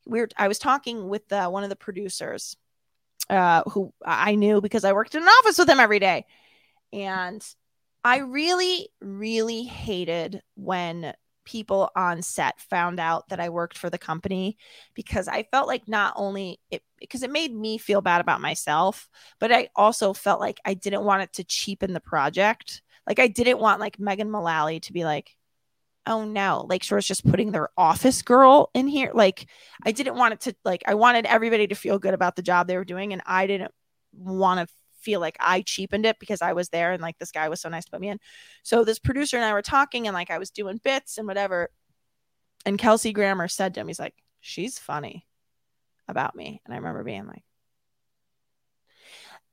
[0.07, 2.57] we're, I was talking with uh, one of the producers
[3.31, 6.27] uh, who I knew because I worked in an office with him every day.
[6.93, 7.45] And
[8.05, 13.99] I really, really hated when people on set found out that I worked for the
[13.99, 14.57] company
[14.95, 19.09] because I felt like not only it because it made me feel bad about myself,
[19.41, 22.83] but I also felt like I didn't want it to cheapen the project.
[23.07, 25.37] Like I didn't want like Megan Mullally to be like,
[26.07, 29.13] oh no, Lakeshore's just putting their office girl in here.
[29.15, 29.47] Like
[29.83, 32.67] I didn't want it to like I wanted everybody to feel good about the job
[32.67, 33.73] they were doing and I didn't
[34.13, 34.75] want to
[35.05, 37.69] feel like I cheapened it because I was there and like this guy was so
[37.69, 38.19] nice to put me in.
[38.63, 41.71] So this producer and I were talking and like I was doing bits and whatever.
[42.67, 45.27] And Kelsey Grammer said to him, he's like, she's funny
[46.09, 46.61] about me.
[46.65, 47.45] And I remember being like,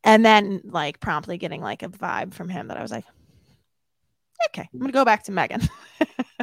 [0.04, 3.06] and then like promptly getting like a vibe from him that I was like,
[4.48, 5.62] okay, I'm gonna go back to Megan.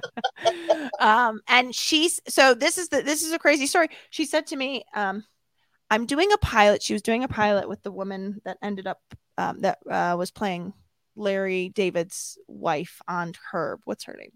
[1.01, 3.89] um, and she's so this is the this is a crazy story.
[4.11, 5.25] She said to me, um,
[5.91, 6.82] I'm doing a pilot.
[6.82, 9.01] She was doing a pilot with the woman that ended up
[9.36, 10.72] um, that uh, was playing
[11.16, 13.80] Larry David's wife on Curb.
[13.84, 14.32] What's her name?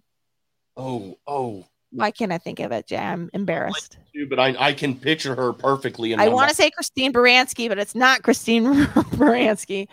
[0.76, 1.66] Oh, oh.
[1.90, 2.86] Why can't I think of it?
[2.86, 2.96] Jay?
[2.96, 3.98] I'm embarrassed.
[4.14, 6.14] Like but I, I can picture her perfectly.
[6.14, 9.88] I want to say Christine Baranski, but it's not Christine Baranski.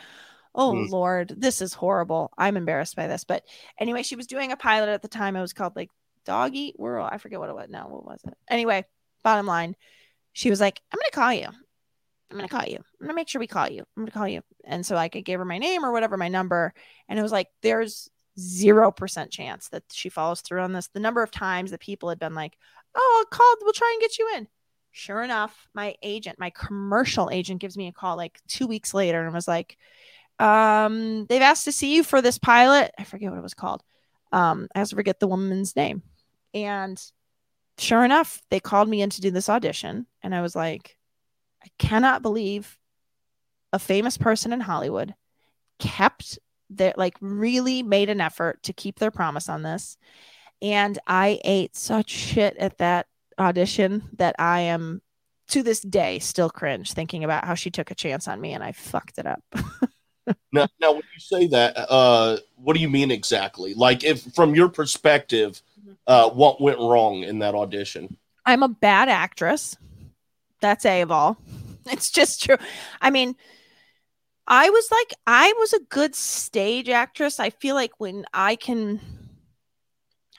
[0.56, 0.90] Oh mm.
[0.90, 2.32] Lord, this is horrible.
[2.38, 3.26] I'm embarrassed by this.
[3.26, 3.44] But
[3.78, 5.36] anyway, she was doing a pilot at the time.
[5.36, 5.90] It was called like
[6.26, 7.10] Doggy World.
[7.12, 7.68] I forget what it was.
[7.70, 8.34] No, what was it?
[8.50, 8.86] Anyway,
[9.22, 9.76] bottom line,
[10.40, 11.48] she was like, I'm going to call you.
[12.32, 12.78] I'm going to call you.
[12.78, 13.80] I'm going to make sure we call you.
[13.80, 14.42] I'm going to call you.
[14.64, 16.74] And so like I gave her my name or whatever, my number.
[17.10, 18.10] And it was like, there's
[18.40, 20.88] 0% chance that she follows through on this.
[20.88, 22.58] The number of times that people had been like,
[22.96, 24.48] oh, I'll call, we'll try and get you in.
[24.92, 29.26] Sure enough, my agent, my commercial agent gives me a call like two weeks later
[29.26, 29.76] and was like,
[30.40, 32.92] um, they've asked to see you for this pilot.
[32.98, 33.84] I forget what it was called.
[34.32, 36.02] Um, I also forget the woman's name.
[36.54, 36.98] And
[37.80, 40.06] sure enough, they called me in to do this audition.
[40.22, 40.98] And I was like,
[41.64, 42.78] I cannot believe
[43.72, 45.14] a famous person in Hollywood
[45.80, 49.98] kept their, like, really made an effort to keep their promise on this.
[50.62, 53.08] And I ate such shit at that
[53.40, 55.02] audition that I am
[55.50, 58.64] to this day still cringe thinking about how she took a chance on me and
[58.64, 59.44] I fucked it up.
[60.52, 63.74] now, now, when you say that, uh, what do you mean exactly?
[63.74, 65.62] Like, if from your perspective,
[66.08, 68.18] uh, what went wrong in that audition?
[68.46, 69.78] I'm a bad actress.
[70.62, 71.38] That's A of all.
[71.92, 72.58] It's just true.
[73.02, 73.36] I mean,
[74.46, 77.40] I was like, I was a good stage actress.
[77.40, 79.00] I feel like when I can,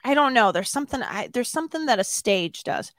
[0.05, 2.93] I don't know, there's something, I, there's something that a stage does.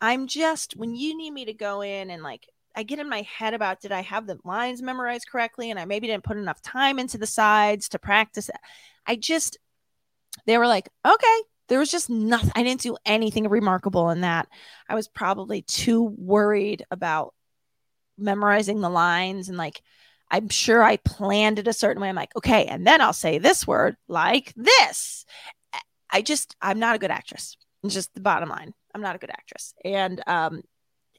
[0.00, 3.22] I'm just, when you need me to go in and like, I get in my
[3.22, 6.62] head about did I have the lines memorized correctly and I maybe didn't put enough
[6.62, 8.50] time into the sides to practice.
[9.06, 9.58] I just,
[10.46, 12.52] they were like, okay, there was just nothing.
[12.54, 14.48] I didn't do anything remarkable in that.
[14.88, 17.34] I was probably too worried about
[18.16, 19.80] memorizing the lines and like
[20.30, 22.08] I'm sure I planned it a certain way.
[22.08, 25.24] I'm like, okay, and then I'll say this word like this.
[26.10, 27.56] I just I'm not a good actress.
[27.84, 28.74] It's just the bottom line.
[28.94, 29.74] I'm not a good actress.
[29.84, 30.62] And um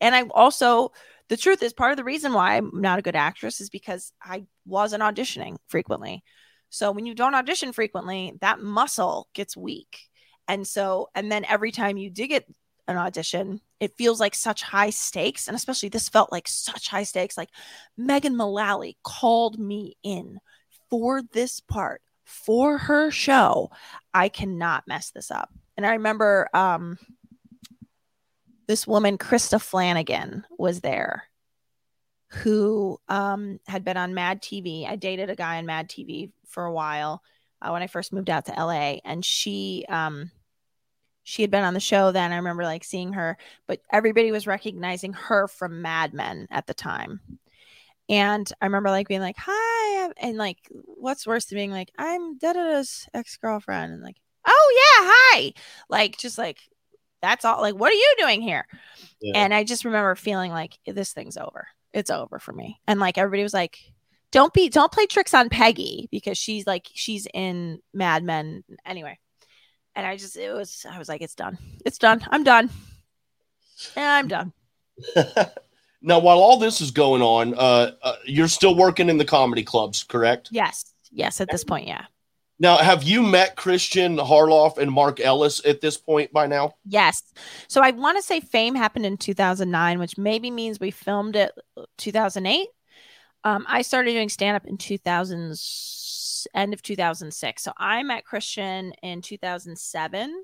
[0.02, 0.92] and I also
[1.30, 4.12] the truth is part of the reason why I'm not a good actress is because
[4.22, 6.24] I wasn't auditioning frequently.
[6.70, 10.09] So when you don't audition frequently, that muscle gets weak.
[10.50, 12.46] And so and then every time you do get
[12.90, 15.48] an audition, it feels like such high stakes.
[15.48, 17.38] And especially this felt like such high stakes.
[17.38, 17.50] Like
[17.96, 20.40] Megan Mullally called me in
[20.90, 23.70] for this part for her show.
[24.14, 25.54] I cannot mess this up.
[25.78, 26.98] And I remember um,
[28.68, 31.24] this woman, Crista Flanagan, was there
[32.30, 34.88] who um, had been on Mad TV.
[34.88, 37.24] I dated a guy on Mad TV for a while
[37.62, 38.98] uh, when I first moved out to LA.
[39.04, 40.32] And she, um,
[41.30, 42.32] she had been on the show then.
[42.32, 46.74] I remember like seeing her, but everybody was recognizing her from Mad Men at the
[46.74, 47.20] time.
[48.10, 50.12] And I remember like being like, hi.
[50.18, 53.94] And like, what's worse than being like, I'm Dada's ex girlfriend.
[53.94, 54.16] And like,
[54.48, 55.54] oh, yeah, hi.
[55.88, 56.58] Like, just like,
[57.22, 57.62] that's all.
[57.62, 58.66] Like, what are you doing here?
[59.22, 59.34] Yeah.
[59.36, 61.68] And I just remember feeling like this thing's over.
[61.94, 62.80] It's over for me.
[62.88, 63.78] And like, everybody was like,
[64.32, 68.64] don't be, don't play tricks on Peggy because she's like, she's in Mad Men.
[68.84, 69.20] Anyway
[69.96, 72.70] and I just it was I was like, it's done, it's done, I'm done,
[73.96, 74.54] I'm done.
[76.02, 79.64] now, while all this is going on, uh, uh, you're still working in the comedy
[79.64, 80.50] clubs, correct?
[80.52, 81.42] Yes, yes.
[81.42, 82.06] At this point, yeah.
[82.62, 86.74] Now, have you met Christian Harloff and Mark Ellis at this point by now?
[86.86, 87.24] Yes.
[87.70, 91.54] So I want to say Fame happened in 2009, which maybe means we filmed it
[91.98, 92.68] 2008.
[93.46, 95.58] Um, I started doing stand up in 2000
[96.54, 97.64] end of 2006.
[97.64, 100.44] So I met Christian in 2007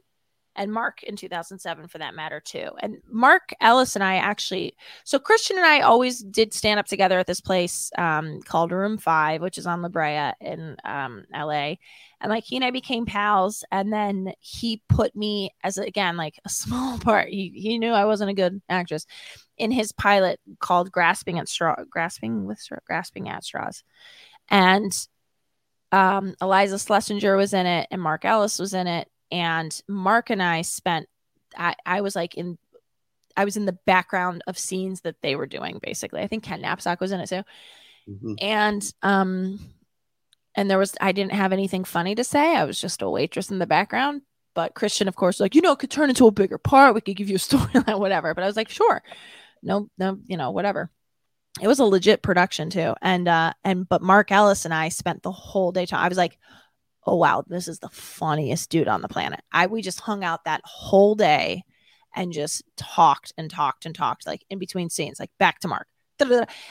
[0.56, 2.70] and Mark in 2007 for that matter too.
[2.80, 7.20] And Mark Ellis and I actually, so Christian and I always did stand up together
[7.20, 11.76] at this place um, called Room Five, which is on La Brea in um, LA.
[12.22, 16.40] And like he and I became pals, and then he put me as again like
[16.46, 17.30] a small part.
[17.30, 19.06] He he knew I wasn't a good actress
[19.58, 23.84] in his pilot called Grasping at Straw, Grasping with Grasping at Straws,
[24.50, 24.92] and
[25.96, 29.08] um, Iliza Shlesinger was in it and Mark Ellis was in it.
[29.32, 31.08] And Mark and I spent,
[31.58, 32.58] I, I was like in,
[33.38, 36.22] I was in the background of scenes that they were doing basically.
[36.22, 37.44] I think Ken Napzok was in it too.
[38.10, 38.34] Mm-hmm.
[38.42, 39.60] And, um,
[40.54, 42.58] and there was, I didn't have anything funny to say.
[42.58, 44.22] I was just a waitress in the background.
[44.54, 46.94] But Christian, of course, like, you know, it could turn into a bigger part.
[46.94, 48.34] We could give you a storyline, whatever.
[48.34, 49.02] But I was like, sure.
[49.64, 50.92] No, no, you know, whatever
[51.62, 52.96] it was a legit production too.
[53.02, 56.06] And uh and but Mark Ellis and I spent the whole day talking.
[56.06, 56.38] I was like,
[57.06, 59.42] oh wow, this is the funniest dude on the planet.
[59.52, 61.64] I we just hung out that whole day
[62.16, 65.88] and just talked and talked and talked like in between scenes, like back to Mark.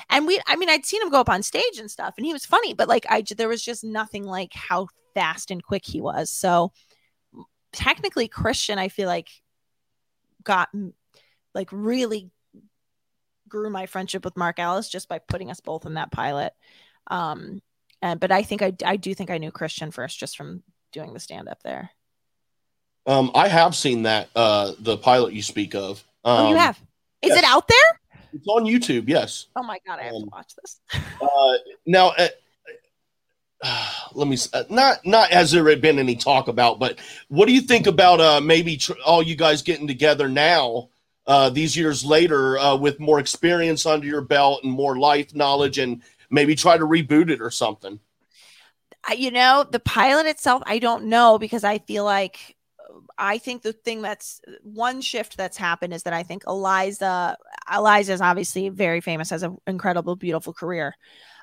[0.08, 2.32] And we, I mean, I'd seen him go up on stage and stuff, and he
[2.32, 6.00] was funny, but like I, there was just nothing like how fast and quick he
[6.00, 6.30] was.
[6.30, 6.72] So
[7.72, 9.28] technically, Christian, I feel like
[10.44, 10.70] got
[11.54, 12.30] like really
[13.54, 16.52] grew my friendship with Mark Ellis just by putting us both in that pilot.
[17.06, 17.62] Um,
[18.02, 21.14] and but I think I I do think I knew Christian first just from doing
[21.14, 21.90] the stand up there.
[23.06, 26.02] Um, I have seen that uh the pilot you speak of.
[26.24, 26.80] Um, oh, you have?
[27.22, 27.38] Is yes.
[27.38, 28.20] it out there?
[28.32, 29.04] It's on YouTube.
[29.06, 29.46] Yes.
[29.54, 30.80] Oh my god, I have um, to watch this.
[31.22, 31.52] uh,
[31.86, 32.28] now, uh,
[33.62, 36.98] uh, let me uh, not not has there been any talk about, but
[37.28, 40.88] what do you think about uh maybe tr- all you guys getting together now?
[41.26, 45.78] Uh, these years later uh, with more experience under your belt and more life knowledge
[45.78, 47.98] and maybe try to reboot it or something?
[49.16, 52.56] You know, the pilot itself, I don't know because I feel like
[53.18, 57.36] I think the thing that's one shift that's happened is that I think Eliza
[57.72, 60.94] Iliza is obviously very famous, has an incredible, beautiful career.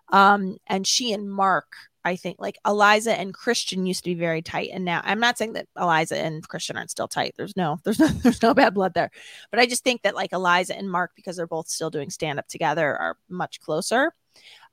[0.10, 1.74] Um, and she and Mark
[2.04, 5.38] I think like Iliza and Christian used to be very tight, and now I'm not
[5.38, 7.36] saying that Iliza and Christian aren't still tight.
[7.38, 9.12] There's no, there's no, there's no bad blood there,
[9.52, 12.40] but I just think that like Iliza and Mark, because they're both still doing stand
[12.40, 14.14] up together, are much closer.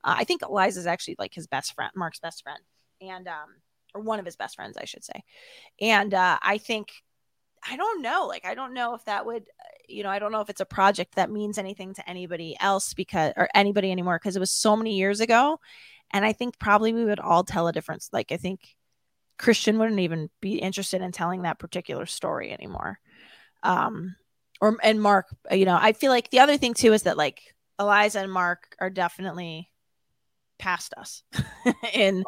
[0.05, 2.61] Uh, I think Iliza is actually like his best friend, Mark's best friend,
[3.01, 3.57] and um,
[3.95, 5.23] or one of his best friends, I should say.
[5.81, 6.93] And uh, I think
[7.69, 9.49] I don't know, like I don't know if that would,
[9.89, 12.95] you know, I don't know if it's a project that means anything to anybody else
[12.95, 15.59] because or anybody anymore because it was so many years ago
[16.13, 18.11] and I think probably we would all tell a difference.
[18.13, 18.61] Like I think
[19.39, 22.99] Christian wouldn't even be interested in telling that particular story anymore.
[23.63, 24.17] Um,
[24.61, 27.41] or and Mark, you know, I feel like the other thing too is that like
[27.81, 29.71] Iliza and Mark are definitely
[30.59, 31.23] past us
[31.93, 32.25] in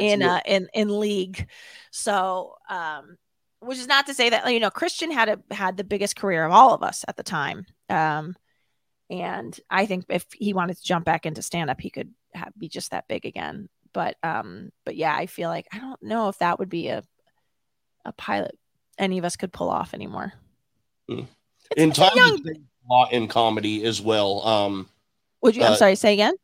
[0.00, 1.46] in uh in in league.
[1.90, 3.18] So um
[3.60, 6.44] which is not to say that you know Christian had a had the biggest career
[6.44, 7.66] of all of us at the time.
[7.88, 8.36] Um,
[9.10, 12.12] and I think if he wanted to jump back into stand up, he could
[12.58, 13.68] be just that big again.
[13.92, 17.02] But um, but yeah, I feel like I don't know if that would be a
[18.04, 18.56] a pilot
[18.98, 20.32] any of us could pull off anymore.
[21.08, 21.26] Mm.
[21.76, 22.40] In times young...
[22.48, 24.46] a lot in comedy as well.
[24.46, 24.88] Um,
[25.42, 25.62] would you?
[25.62, 25.94] I'm uh, sorry.
[25.94, 26.34] Say again.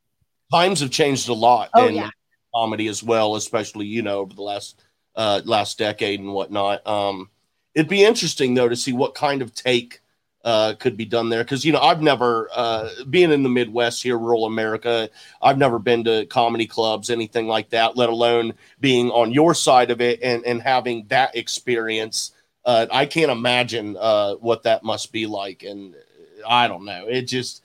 [0.53, 2.11] Times have changed a lot oh, in yeah.
[2.55, 4.83] comedy as well, especially you know over the last
[5.17, 6.87] uh, last decade and whatnot.
[6.87, 7.31] Um,
[7.75, 10.01] it'd be interesting though to see what kind of take
[10.45, 14.03] uh, could be done there because you know I've never uh, being in the Midwest
[14.03, 15.11] here, rural America.
[15.43, 17.97] I've never been to comedy clubs, anything like that.
[17.97, 22.33] Let alone being on your side of it and and having that experience.
[22.65, 25.95] Uh, I can't imagine uh, what that must be like, and
[26.47, 27.07] I don't know.
[27.07, 27.63] It just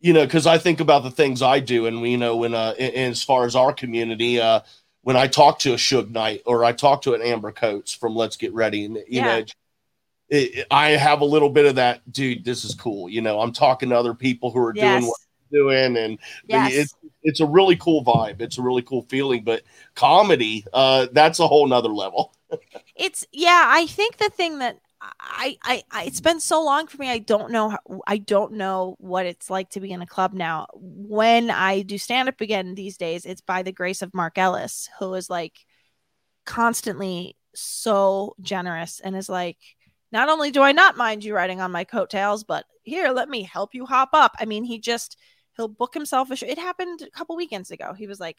[0.00, 2.74] you know because I think about the things I do, and you know when uh,
[2.78, 4.40] in, in as far as our community.
[4.40, 4.60] Uh,
[5.02, 8.14] when I talk to a Suge Knight or I talk to an Amber Coates from
[8.14, 9.38] Let's Get Ready, and you yeah.
[9.38, 9.44] know,
[10.30, 12.44] it, I have a little bit of that, dude.
[12.44, 13.08] This is cool.
[13.08, 15.00] You know, I'm talking to other people who are yes.
[15.00, 16.72] doing what I'm doing, and yes.
[16.72, 18.40] it's it's a really cool vibe.
[18.40, 19.44] It's a really cool feeling.
[19.44, 19.62] But
[19.94, 22.34] comedy, uh, that's a whole nother level.
[22.96, 23.64] it's yeah.
[23.66, 27.08] I think the thing that I, I, I, it's been so long for me.
[27.08, 27.70] I don't know.
[27.70, 30.66] How, I don't know what it's like to be in a club now.
[30.74, 34.88] When I do stand up again these days, it's by the grace of Mark Ellis,
[34.98, 35.58] who is like
[36.44, 39.58] constantly so generous and is like,
[40.12, 43.42] not only do I not mind you riding on my coattails, but here, let me
[43.42, 44.34] help you hop up.
[44.38, 45.16] I mean, he just
[45.56, 46.46] he'll book himself a show.
[46.46, 47.92] It happened a couple weekends ago.
[47.92, 48.36] He was like,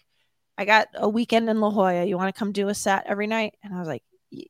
[0.57, 2.05] I got a weekend in La Jolla.
[2.05, 3.55] You want to come do a set every night?
[3.63, 4.03] And I was like,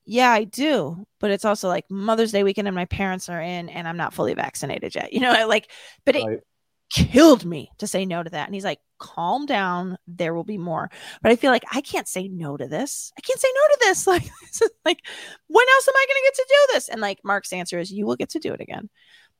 [0.06, 1.06] yeah, I do.
[1.20, 4.14] But it's also like Mother's Day weekend and my parents are in and I'm not
[4.14, 5.14] fully vaccinated yet.
[5.22, 5.70] You know, like,
[6.06, 6.44] but it
[6.92, 8.48] killed me to say no to that.
[8.48, 9.98] And he's like, calm down.
[10.08, 10.90] There will be more.
[11.22, 13.12] But I feel like I can't say no to this.
[13.18, 14.08] I can't say no to this.
[14.12, 14.24] Like,
[14.86, 15.00] like,
[15.48, 16.46] when else am I going to get to?
[16.92, 18.90] And like Mark's answer is, you will get to do it again.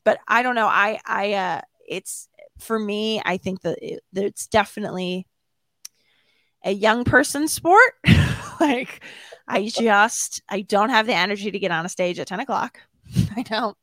[0.04, 0.68] But I don't know.
[0.68, 2.28] I, I, uh, it's
[2.60, 5.28] for me, I think that it, it's definitely
[6.64, 7.94] a young person sport.
[8.60, 9.04] like,
[9.48, 12.80] I just, I don't have the energy to get on a stage at 10 o'clock.
[13.36, 13.78] I don't.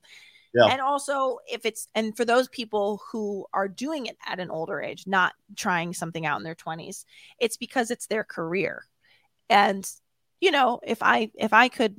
[0.54, 0.66] Yeah.
[0.66, 4.80] And also, if it's, and for those people who are doing it at an older
[4.80, 7.04] age, not trying something out in their 20s,
[7.38, 8.84] it's because it's their career.
[9.50, 9.88] And,
[10.40, 11.96] you know, if I, if I could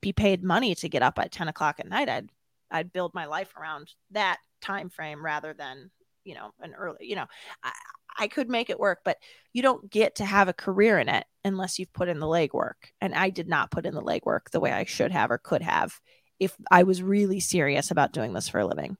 [0.00, 2.30] be paid money to get up at 10 o'clock at night, I'd,
[2.70, 5.90] I'd build my life around that time frame rather than,
[6.24, 7.26] you know, an early, you know,
[7.62, 7.72] I,
[8.18, 9.18] I could make it work, but
[9.52, 12.74] you don't get to have a career in it unless you've put in the legwork.
[13.00, 15.62] And I did not put in the legwork the way I should have or could
[15.62, 15.98] have
[16.38, 18.96] if I was really serious about doing this for a living.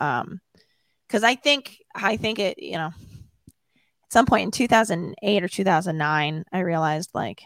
[0.00, 0.40] Um,
[1.06, 6.44] because I think I think it, you know, at some point in 2008 or 2009,
[6.52, 7.42] I realized like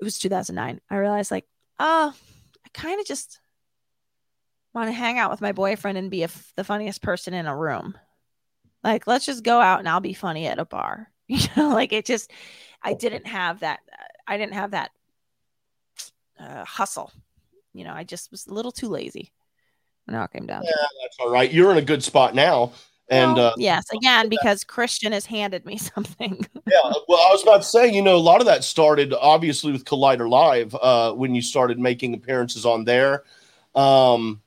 [0.00, 0.80] it was 2009.
[0.90, 1.46] I realized like,
[1.82, 2.14] oh,
[2.64, 3.40] I kind of just
[4.72, 6.26] want to hang out with my boyfriend and be
[6.56, 7.96] the funniest person in a room.
[8.82, 11.08] Like, let's just go out and I'll be funny at a bar.
[11.28, 12.30] You know, like it just,
[12.82, 13.80] I didn't have that.
[14.26, 14.90] I didn't have that
[16.38, 17.10] uh, hustle
[17.74, 19.32] you know, I just was a little too lazy
[20.04, 20.62] when all came down.
[20.64, 21.50] Yeah, that's all right.
[21.50, 22.72] You're in a good spot now.
[23.08, 26.46] And well, uh, yes, again, because Christian has handed me something.
[26.66, 29.72] yeah, well, I was about to say, you know, a lot of that started obviously
[29.72, 33.24] with Collider Live uh, when you started making appearances on there.
[33.74, 34.42] Um,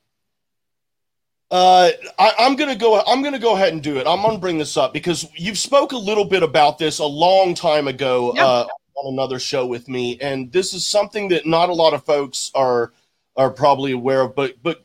[1.51, 3.01] uh, I, am gonna go.
[3.05, 4.07] I'm gonna go ahead and do it.
[4.07, 7.53] I'm gonna bring this up because you've spoke a little bit about this a long
[7.53, 11.73] time ago uh, on another show with me, and this is something that not a
[11.73, 12.93] lot of folks are
[13.37, 14.84] are probably aware of, but but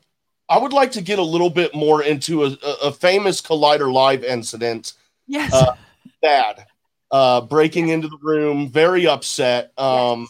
[0.50, 4.24] I would like to get a little bit more into a, a famous Collider Live
[4.24, 4.94] incident.
[5.28, 5.76] Yes, uh,
[6.20, 6.66] bad,
[7.12, 9.72] uh, breaking into the room, very upset.
[9.78, 10.28] Um, yes.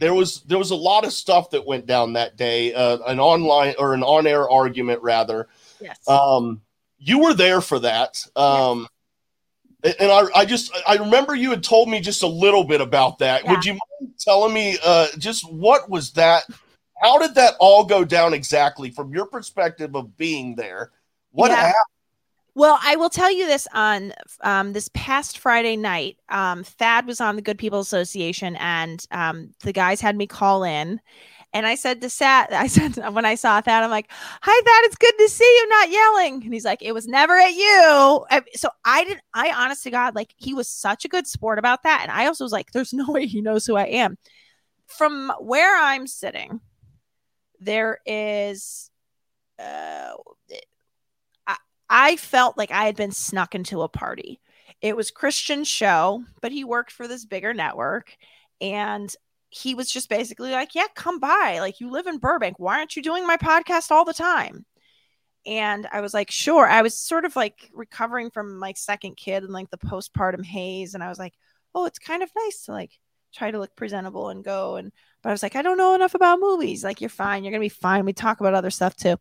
[0.00, 2.74] There was there was a lot of stuff that went down that day.
[2.74, 5.46] Uh, an online or an on air argument, rather.
[5.80, 6.00] Yes.
[6.08, 6.60] Um,
[6.98, 8.26] you were there for that.
[8.34, 8.88] Um,
[9.84, 9.94] yes.
[10.00, 13.20] and I, I just I remember you had told me just a little bit about
[13.20, 13.44] that.
[13.44, 13.52] Yeah.
[13.52, 16.42] Would you mind telling me uh, just what was that
[17.04, 20.90] how did that all go down exactly from your perspective of being there?
[21.32, 21.56] What yeah.
[21.56, 21.74] happened?
[22.54, 26.16] Well, I will tell you this on um, this past Friday night.
[26.30, 30.64] Um, Thad was on the Good People Association, and um, the guys had me call
[30.64, 30.98] in.
[31.52, 34.84] And I said to Thad, I said when I saw Thad, I'm like, "Hi, Thad,
[34.86, 38.24] it's good to see you, not yelling." And he's like, "It was never at you."
[38.54, 39.20] So I didn't.
[39.34, 42.26] I honest to God, like he was such a good sport about that, and I
[42.28, 44.16] also was like, "There's no way he knows who I am."
[44.86, 46.60] From where I'm sitting,
[47.60, 48.90] there is
[49.58, 50.12] uh,
[51.46, 51.56] I,
[51.88, 54.40] I felt like I had been snuck into a party.
[54.80, 58.16] It was Christian's show, but he worked for this bigger network
[58.60, 59.14] and
[59.50, 61.58] he was just basically like, Yeah, come by.
[61.60, 62.58] Like, you live in Burbank.
[62.58, 64.66] Why aren't you doing my podcast all the time?
[65.46, 66.66] And I was like, Sure.
[66.66, 70.94] I was sort of like recovering from my second kid and like the postpartum haze.
[70.94, 71.34] And I was like,
[71.74, 72.92] Oh, it's kind of nice to like
[73.34, 74.76] try to look presentable and go.
[74.76, 74.92] And,
[75.24, 76.84] but I was like, I don't know enough about movies.
[76.84, 77.42] Like, you're fine.
[77.42, 78.04] You're going to be fine.
[78.04, 79.18] We talk about other stuff too.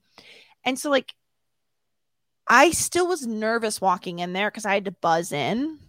[0.66, 1.14] And so, like,
[2.46, 5.80] I still was nervous walking in there because I had to buzz in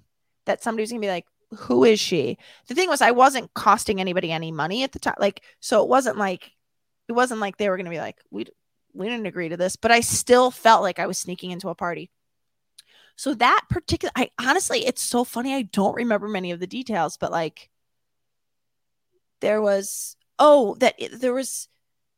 [0.46, 1.26] that somebody was going to be like,
[1.58, 2.38] who is she?
[2.68, 5.16] The thing was, I wasn't costing anybody any money at the time.
[5.18, 6.52] Like, so it wasn't like,
[7.08, 8.46] it wasn't like they were going to be like, we,
[8.92, 11.74] we didn't agree to this, but I still felt like I was sneaking into a
[11.74, 12.12] party.
[13.16, 15.52] So that particular, I honestly, it's so funny.
[15.54, 17.68] I don't remember many of the details, but like,
[19.44, 21.68] there was, oh, that there was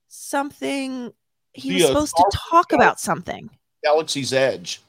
[0.06, 1.12] something
[1.52, 3.50] he was supposed to talk about something.
[3.82, 4.80] Galaxy's Edge.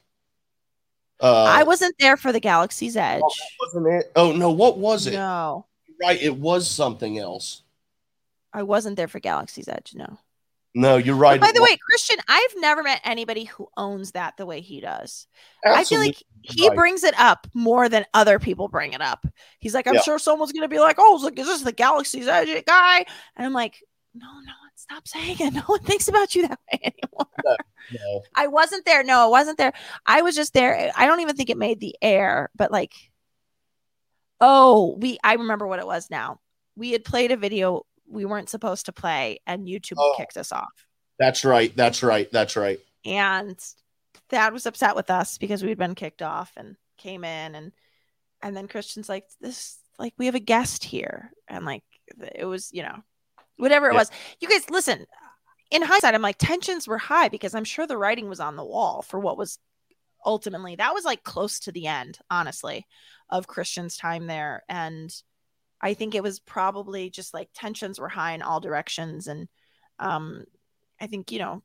[1.20, 3.22] Uh, I wasn't there for the Galaxy's oh, Edge.
[3.24, 4.12] Oh, wasn't it?
[4.16, 5.14] Oh no, what was it?
[5.14, 5.66] No,
[6.00, 7.64] right, it was something else.
[8.54, 9.94] I wasn't there for Galaxy's Edge.
[9.96, 10.20] No.
[10.78, 11.40] No, you're right.
[11.40, 14.80] But by the way, Christian, I've never met anybody who owns that the way he
[14.80, 15.26] does.
[15.66, 16.78] Absolutely I feel like he right.
[16.78, 19.26] brings it up more than other people bring it up.
[19.60, 20.02] He's like, I'm yeah.
[20.02, 23.06] sure someone's gonna be like, "Oh, look, is this the Galaxy's Edge guy?"
[23.36, 25.54] And I'm like, "No, no, stop saying it.
[25.56, 27.56] No one thinks about you that way anymore." No,
[27.94, 28.22] no.
[28.36, 29.04] I wasn't there.
[29.04, 29.74] No, I wasn't there.
[30.06, 30.92] I was just there.
[30.96, 32.94] I don't even think it made the air, but like,
[34.40, 35.18] oh, we.
[35.24, 36.40] I remember what it was now.
[36.76, 40.52] We had played a video we weren't supposed to play, and YouTube oh, kicked us
[40.52, 40.88] off.
[41.20, 41.76] That's right.
[41.76, 42.32] That's right.
[42.32, 42.80] That's right.
[43.06, 43.58] And
[44.30, 47.72] Thad was upset with us because we'd been kicked off and came in and
[48.42, 51.84] and then Christian's like this like we have a guest here and like
[52.36, 52.98] it was you know
[53.58, 54.00] whatever it yeah.
[54.00, 54.12] was.
[54.40, 55.06] You guys listen.
[55.70, 58.64] In hindsight, I'm like tensions were high because I'm sure the writing was on the
[58.64, 59.60] wall for what was
[60.26, 62.86] ultimately that was like close to the end, honestly,
[63.30, 65.14] of Christian's time there and
[65.82, 69.28] I think it was probably just like tensions were high in all directions.
[69.28, 69.48] And
[70.00, 70.46] um,
[71.00, 71.62] I think, you know,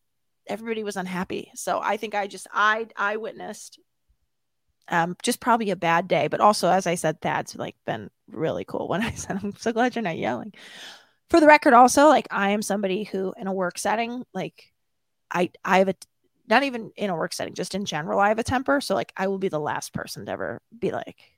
[0.47, 1.51] everybody was unhappy.
[1.55, 3.79] So I think I just, I, I witnessed
[4.89, 6.29] um, just probably a bad day.
[6.29, 9.73] But also, as I said, Thad's like been really cool when I said, I'm so
[9.73, 10.53] glad you're not yelling.
[11.31, 14.71] For the record, also, like I am somebody who in a work setting, like
[15.31, 15.95] I, I have a,
[16.49, 18.83] not even in a work setting, just in general, I have a temper.
[18.83, 21.32] So like I will be the last person to ever be like,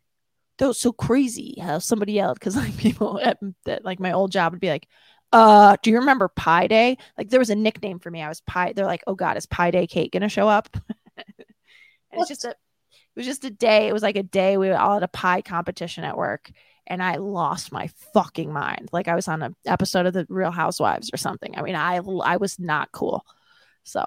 [0.58, 4.32] that was so crazy how somebody yelled because like people at, at like my old
[4.32, 4.88] job would be like
[5.32, 6.96] uh do you remember pie day?
[7.18, 8.22] Like there was a nickname for me.
[8.22, 10.68] I was pie they're like oh god is pie day kate gonna show up?
[12.16, 12.56] It's just a it
[13.16, 15.42] was just a day it was like a day we were all had a pie
[15.42, 16.48] competition at work
[16.86, 18.88] and i lost my fucking mind.
[18.92, 21.58] Like i was on an episode of the real housewives or something.
[21.58, 23.26] I mean i i was not cool.
[23.82, 24.04] So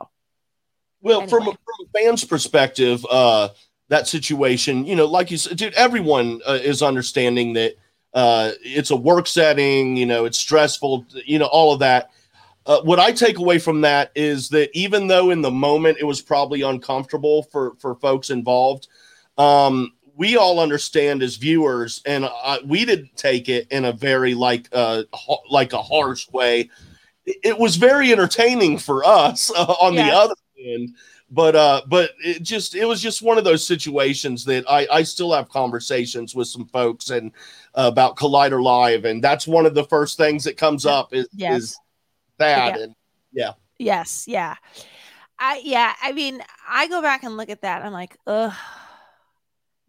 [1.02, 1.30] well anyway.
[1.30, 3.50] from, a, from a fan's perspective uh
[3.90, 7.76] that situation, you know, like you said, dude, everyone uh, is understanding that
[8.14, 12.10] uh, it's a work setting, you know, it's stressful, you know, all of that.
[12.66, 16.04] Uh, what I take away from that is that even though in the moment it
[16.04, 18.90] was probably uncomfortable for for folks involved,
[19.38, 24.34] um, we all understand as viewers, and uh, we didn't take it in a very
[24.34, 25.04] like uh,
[25.50, 26.70] like a harsh way.
[27.26, 30.10] It, was very entertaining for us uh, on yes.
[30.10, 30.96] the other end
[31.30, 35.04] but uh but it just it was just one of those situations that i i
[35.04, 37.32] still have conversations with some folks and
[37.76, 41.28] uh, about collider live and that's one of the first things that comes up is
[41.34, 41.62] yes.
[41.62, 41.80] is
[42.38, 42.84] that yeah.
[42.84, 42.96] and
[43.34, 43.52] yeah.
[43.80, 44.56] Yes yeah.
[45.38, 48.54] I yeah i mean i go back and look at that i'm like ugh.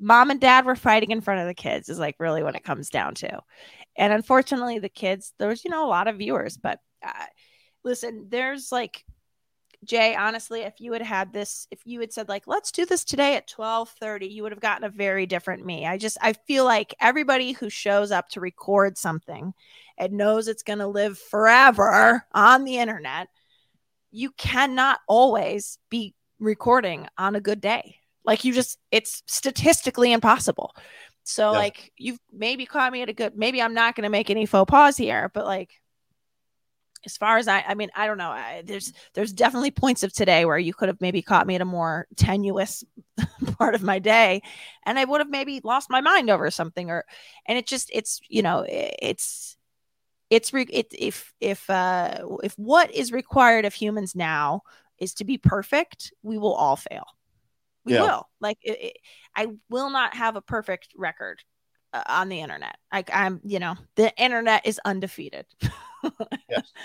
[0.00, 2.62] Mom and dad were fighting in front of the kids is like really what it
[2.62, 3.40] comes down to.
[3.96, 7.26] And unfortunately the kids there was you know a lot of viewers but uh,
[7.82, 9.04] listen there's like
[9.84, 13.04] Jay, honestly, if you had had this, if you had said like, let's do this
[13.04, 15.86] today at 1230, you would have gotten a very different me.
[15.86, 19.54] I just, I feel like everybody who shows up to record something
[19.96, 23.28] and knows it's going to live forever on the internet,
[24.10, 27.96] you cannot always be recording on a good day.
[28.24, 30.74] Like you just, it's statistically impossible.
[31.22, 31.58] So yeah.
[31.58, 34.44] like you've maybe caught me at a good, maybe I'm not going to make any
[34.44, 35.80] faux pas here, but like
[37.04, 38.30] as far as I, I mean, I don't know.
[38.30, 41.60] I, there's there's definitely points of today where you could have maybe caught me at
[41.60, 42.84] a more tenuous
[43.58, 44.42] part of my day,
[44.84, 46.90] and I would have maybe lost my mind over something.
[46.90, 47.04] Or,
[47.46, 49.56] and it just it's you know it's
[50.30, 54.62] it's re- it, if if uh if what is required of humans now
[54.98, 57.06] is to be perfect, we will all fail.
[57.84, 58.02] We yeah.
[58.02, 58.28] will.
[58.40, 58.96] Like it, it,
[59.34, 61.42] I will not have a perfect record
[61.92, 62.76] uh, on the internet.
[62.92, 65.46] Like I'm, you know, the internet is undefeated.
[66.48, 66.72] yes.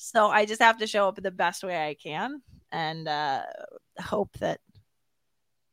[0.00, 2.40] So I just have to show up the best way I can
[2.70, 3.42] and uh,
[4.00, 4.60] hope that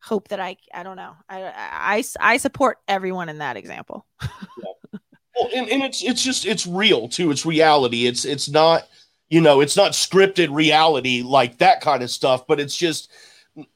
[0.01, 4.07] hope that I I don't know I I I support everyone in that example.
[4.23, 4.99] yeah.
[5.35, 7.29] Well, and, and it's it's just it's real too.
[7.29, 8.07] It's reality.
[8.07, 8.87] It's it's not
[9.29, 12.47] you know it's not scripted reality like that kind of stuff.
[12.47, 13.11] But it's just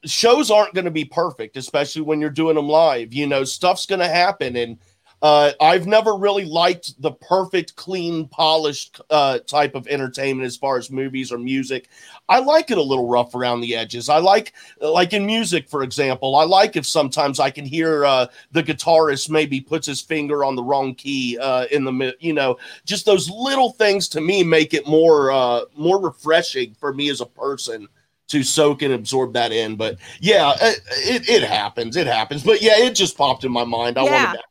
[0.04, 3.12] shows aren't going to be perfect, especially when you're doing them live.
[3.12, 4.78] You know, stuff's going to happen, and
[5.22, 10.78] uh, I've never really liked the perfect, clean, polished uh, type of entertainment as far
[10.78, 11.88] as movies or music.
[12.28, 14.08] I like it a little rough around the edges.
[14.08, 18.26] I like, like in music, for example, I like if sometimes I can hear uh,
[18.52, 22.56] the guitarist maybe puts his finger on the wrong key uh, in the, you know,
[22.86, 27.20] just those little things to me make it more, uh, more refreshing for me as
[27.20, 27.86] a person
[28.28, 29.76] to soak and absorb that in.
[29.76, 31.96] But yeah, it, it happens.
[31.96, 32.42] It happens.
[32.42, 33.98] But yeah, it just popped in my mind.
[33.98, 34.24] I yeah.
[34.24, 34.44] wanted to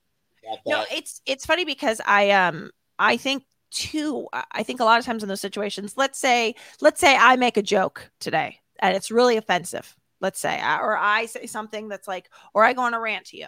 [0.65, 5.05] no, it's it's funny because I um I think too I think a lot of
[5.05, 9.11] times in those situations, let's say let's say I make a joke today and it's
[9.11, 9.95] really offensive.
[10.21, 13.37] Let's say or I say something that's like or I go on a rant to
[13.37, 13.47] you.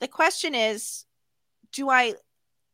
[0.00, 1.04] The question is
[1.72, 2.14] do I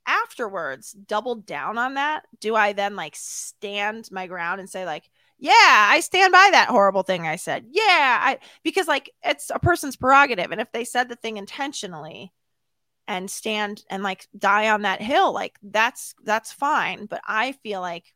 [0.07, 2.25] afterwards double down on that?
[2.41, 5.11] Do I then like stand my ground and say like
[5.43, 7.65] yeah, I stand by that horrible thing I said.
[7.71, 12.33] Yeah, I because like it's a person's prerogative and if they said the thing intentionally,
[13.11, 17.07] and stand and like die on that hill like that's that's fine.
[17.07, 18.15] But i feel like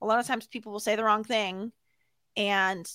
[0.00, 1.72] a lot of times people will say the wrong thing
[2.36, 2.88] and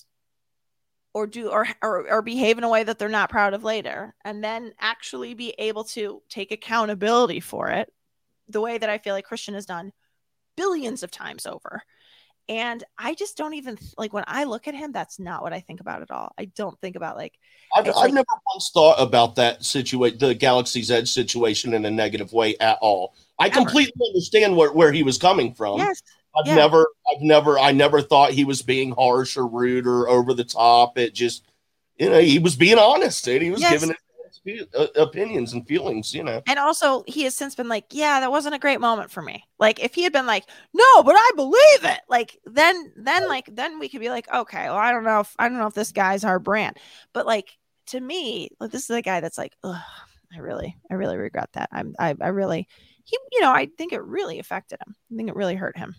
[1.14, 4.16] or do or, or or behave in a way that they're not proud of later
[4.24, 7.92] and then actually be able to take accountability for it
[8.48, 9.92] the way that i feel like christian has done
[10.56, 11.84] billions of times over
[12.50, 15.60] and I just don't even like when I look at him, that's not what I
[15.60, 16.34] think about at all.
[16.38, 17.34] I don't think about like
[17.76, 21.92] I've, I've like, never once thought about that situation, the Galaxy's Edge situation in a
[21.92, 23.16] negative way at all.
[23.40, 23.56] I ever.
[23.56, 25.80] completely understand where, where he was coming from.
[25.80, 26.02] Yes.
[26.38, 26.56] I've yeah.
[26.56, 30.44] never, I've never, I never thought he was being harsh or rude or over the
[30.44, 30.98] top.
[30.98, 31.44] It just,
[31.98, 33.72] you know, he was being honest and he was yes.
[33.72, 33.98] giving it
[34.78, 36.42] uh, opinions and feelings, you know.
[36.48, 39.44] And also, he has since been like, "Yeah, that wasn't a great moment for me."
[39.60, 43.50] Like, if he had been like, "No, but I believe it," like then, then, like,
[43.52, 45.74] then we could be like, "Okay, well, I don't know if I don't know if
[45.74, 46.78] this guy's our brand,"
[47.14, 49.76] but like to me, like this is a guy that's like, "Ugh,
[50.36, 51.70] I really, I really regret that.
[51.72, 52.68] I'm, I, I really,
[53.06, 54.96] he, you know, I think it really affected him.
[55.12, 55.96] I think it really hurt him."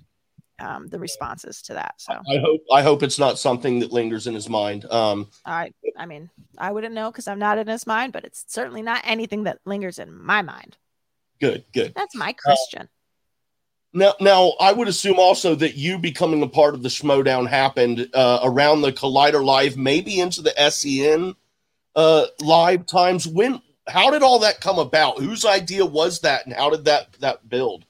[0.58, 1.94] Um, the responses to that.
[1.98, 4.84] So I hope I hope it's not something that lingers in his mind.
[4.90, 8.44] Um, I I mean I wouldn't know because I'm not in his mind, but it's
[8.48, 10.76] certainly not anything that lingers in my mind.
[11.40, 11.92] Good, good.
[11.94, 12.82] That's my Christian.
[12.82, 12.86] Uh,
[13.94, 18.08] now, now I would assume also that you becoming a part of the Schmoedown happened
[18.12, 21.34] uh, around the Collider Live, maybe into the SEN
[21.96, 23.26] uh, live times.
[23.26, 23.62] When?
[23.86, 25.18] How did all that come about?
[25.18, 27.86] Whose idea was that, and how did that that build?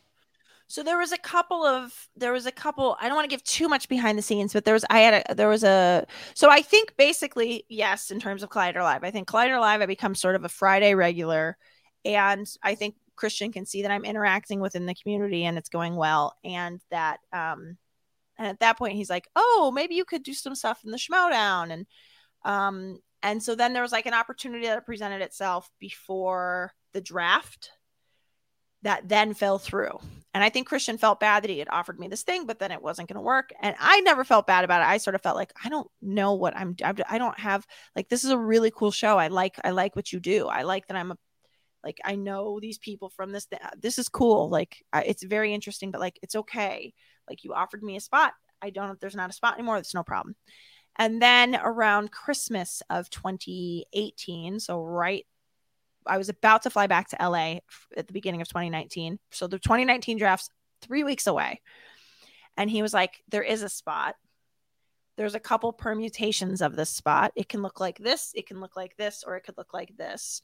[0.69, 3.43] So there was a couple of there was a couple I don't want to give
[3.43, 6.51] too much behind the scenes, but there was I had a there was a so
[6.51, 9.03] I think basically yes in terms of Collider Live.
[9.03, 11.57] I think Collider Live I become sort of a Friday regular
[12.05, 15.97] and I think Christian can see that I'm interacting within the community and it's going
[15.97, 17.79] well and that um
[18.39, 20.99] and at that point he's like, "Oh, maybe you could do some stuff in the
[20.99, 21.87] Schmoedown." And
[22.45, 27.71] um and so then there was like an opportunity that presented itself before the draft
[28.83, 29.99] that then fell through.
[30.35, 32.71] And I think Christian felt bad that he had offered me this thing, but then
[32.71, 33.51] it wasn't going to work.
[33.61, 34.89] And I never felt bad about it.
[34.89, 36.77] I sort of felt like I don't know what I'm.
[36.85, 37.67] I don't have
[37.97, 39.19] like this is a really cool show.
[39.19, 40.47] I like I like what you do.
[40.47, 41.17] I like that I'm a
[41.83, 43.49] like I know these people from this.
[43.81, 44.49] This is cool.
[44.49, 46.93] Like it's very interesting, but like it's okay.
[47.29, 48.33] Like you offered me a spot.
[48.63, 48.91] I don't.
[48.91, 50.37] If there's not a spot anymore, it's no problem.
[50.97, 55.25] And then around Christmas of 2018, so right
[56.09, 57.59] I was about to fly back to LA
[57.97, 59.19] at the beginning of 2019.
[59.31, 60.51] So the 2019 draft's
[60.83, 61.61] three weeks away.
[62.57, 64.17] And he was like, There is a spot.
[65.17, 67.33] There's a couple permutations of this spot.
[67.35, 69.97] It can look like this, it can look like this, or it could look like
[69.97, 70.43] this.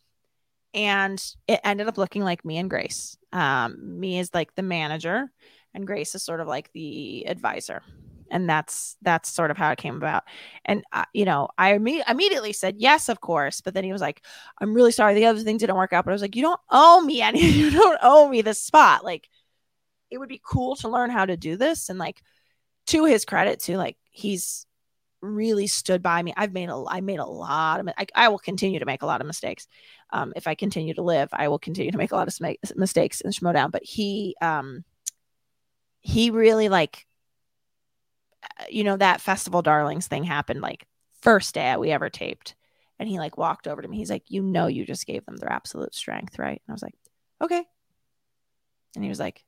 [0.73, 3.17] And it ended up looking like me and Grace.
[3.33, 5.31] Um, me is like the manager,
[5.73, 7.83] and Grace is sort of like the advisor
[8.31, 10.25] and that's that's sort of how it came about.
[10.65, 14.01] And uh, you know i imme- immediately said yes of course but then he was
[14.01, 14.23] like
[14.61, 16.61] i'm really sorry the other thing didn't work out but i was like you don't
[16.71, 19.05] owe me any you don't owe me this spot.
[19.05, 19.29] Like
[20.11, 22.23] it would be cool to learn how to do this and like
[22.87, 24.67] to his credit too like he's
[25.23, 26.35] really stood by me.
[26.37, 29.07] I've made a i made a lot of I, I will continue to make a
[29.07, 29.67] lot of mistakes.
[30.11, 32.61] Um, if i continue to live i will continue to make a lot of sm-
[32.77, 34.85] mistakes in schmoedown but he um
[36.03, 37.07] he really like
[38.45, 40.87] Uh, you know, that Festival Darlings thing happened like
[41.23, 42.55] first day we ever taped.
[42.99, 43.97] And he like walked over to me.
[43.97, 46.63] He's like, You know, you just gave them their absolute strength, right?
[46.67, 46.95] And I was like,
[47.43, 47.65] Okay.
[48.95, 49.45] And he was like,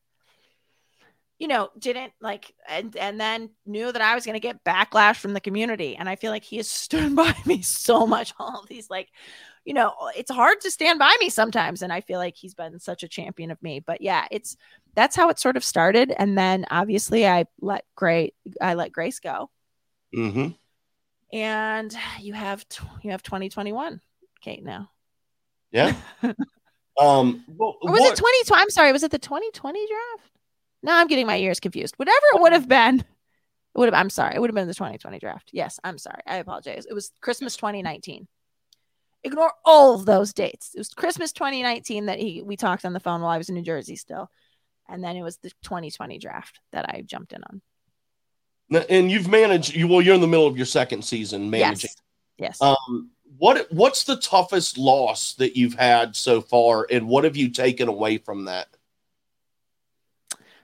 [1.39, 5.35] you know, didn't like and and then knew that I was gonna get backlash from
[5.35, 5.94] the community.
[5.97, 8.32] And I feel like he has stood by me so much.
[8.39, 9.09] All these like
[9.67, 11.83] you know, it's hard to stand by me sometimes.
[11.83, 13.81] And I feel like he's been such a champion of me.
[13.81, 14.57] But yeah, it's
[14.95, 16.15] that's how it sort of started.
[16.17, 19.51] And then obviously I let Gray, I let Grace go.
[20.15, 20.51] Mm-hmm.
[21.37, 22.65] And you have,
[23.03, 24.01] you have 2021,
[24.41, 24.89] Kate, now.
[25.73, 25.95] Yeah.
[27.01, 28.13] um, well, or was what?
[28.13, 28.63] it 2020?
[28.63, 28.93] I'm sorry.
[28.93, 30.31] Was it the 2020 draft?
[30.85, 31.97] No, I'm getting my ears confused.
[31.97, 33.05] Whatever it would have been, it
[33.75, 34.01] would have.
[34.01, 34.37] I'm sorry.
[34.37, 35.51] It would have been the 2020 draft.
[35.53, 36.23] Yes, I'm sorry.
[36.25, 36.87] I apologize.
[36.89, 38.29] It was Christmas 2019.
[39.27, 40.74] Ignore all of those dates.
[40.74, 43.55] It was Christmas 2019 that he we talked on the phone while I was in
[43.55, 44.31] New Jersey still,
[44.89, 48.85] and then it was the 2020 draft that I jumped in on.
[48.89, 49.74] And you've managed.
[49.74, 51.90] You well, you're in the middle of your second season managing.
[52.39, 52.59] Yes.
[52.61, 52.62] yes.
[52.62, 57.51] Um, what what's the toughest loss that you've had so far, and what have you
[57.51, 58.69] taken away from that?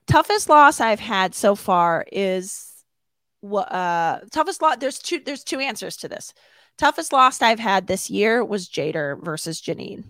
[0.06, 2.68] toughest loss I've had so far is
[3.40, 6.34] what uh toughest loss there's two there's two answers to this.
[6.78, 10.04] Toughest loss I've had this year was Jader versus Janine.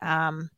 [0.00, 0.50] Um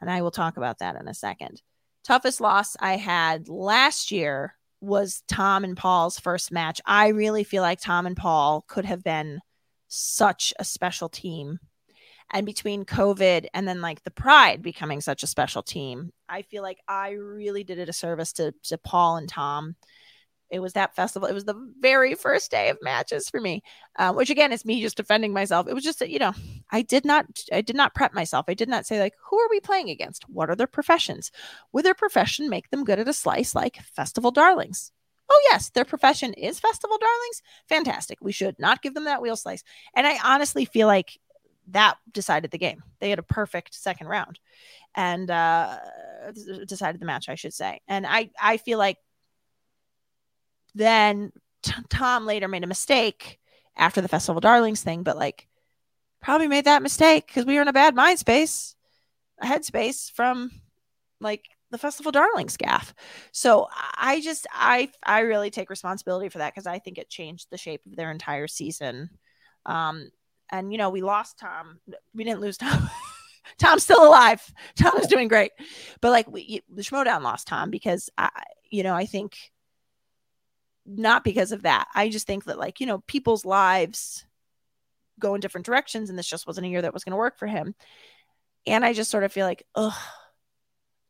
[0.00, 1.62] and I will talk about that in a second.
[2.04, 6.80] Toughest loss I had last year was Tom and Paul's first match.
[6.84, 9.40] I really feel like Tom and Paul could have been
[9.88, 11.58] such a special team
[12.32, 16.62] and between covid and then like the pride becoming such a special team i feel
[16.62, 19.76] like i really did it a service to, to paul and tom
[20.50, 23.62] it was that festival it was the very first day of matches for me
[23.98, 26.32] um, which again is me just defending myself it was just you know
[26.70, 29.48] i did not i did not prep myself i did not say like who are
[29.50, 31.30] we playing against what are their professions
[31.72, 34.92] would their profession make them good at a slice like festival darlings
[35.30, 37.42] Oh, yes, their profession is festival darlings.
[37.68, 38.18] Fantastic.
[38.20, 39.64] We should not give them that wheel slice.
[39.96, 41.18] And I honestly feel like
[41.68, 42.82] that decided the game.
[43.00, 44.38] They had a perfect second round
[44.94, 45.78] and uh,
[46.66, 47.80] decided the match, I should say.
[47.88, 48.98] And I, I feel like
[50.74, 51.32] then
[51.62, 53.38] t- Tom later made a mistake
[53.76, 55.46] after the Festival Darlings thing, but like
[56.20, 58.74] probably made that mistake because we were in a bad mind space,
[59.40, 60.50] a headspace from
[61.20, 62.92] like the Festival Darlings gaffe.
[63.32, 67.48] So I just I I really take responsibility for that because I think it changed
[67.50, 69.10] the shape of their entire season.
[69.66, 70.10] Um,
[70.50, 71.78] and you know we lost tom
[72.14, 72.88] we didn't lose tom
[73.58, 74.42] tom's still alive
[74.76, 75.52] tom is doing great
[76.00, 78.28] but like we the schmoedown lost tom because i
[78.70, 79.36] you know i think
[80.86, 81.88] not because of that.
[81.94, 84.24] I just think that like you know people's lives
[85.18, 87.38] go in different directions and this just wasn't a year that was going to work
[87.38, 87.74] for him.
[88.66, 89.96] And i just sort of feel like oh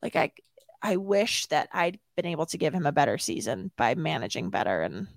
[0.03, 0.33] like i
[0.83, 4.83] i wish that i'd been able to give him a better season by managing better.
[4.83, 5.09] And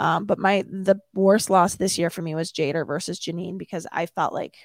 [0.00, 3.86] um, but my the worst loss this year for me was Jader versus Janine because
[3.90, 4.56] I felt like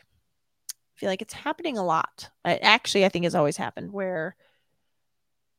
[0.71, 2.29] I feel like it's happening a lot.
[2.45, 4.35] It actually, I think has always happened where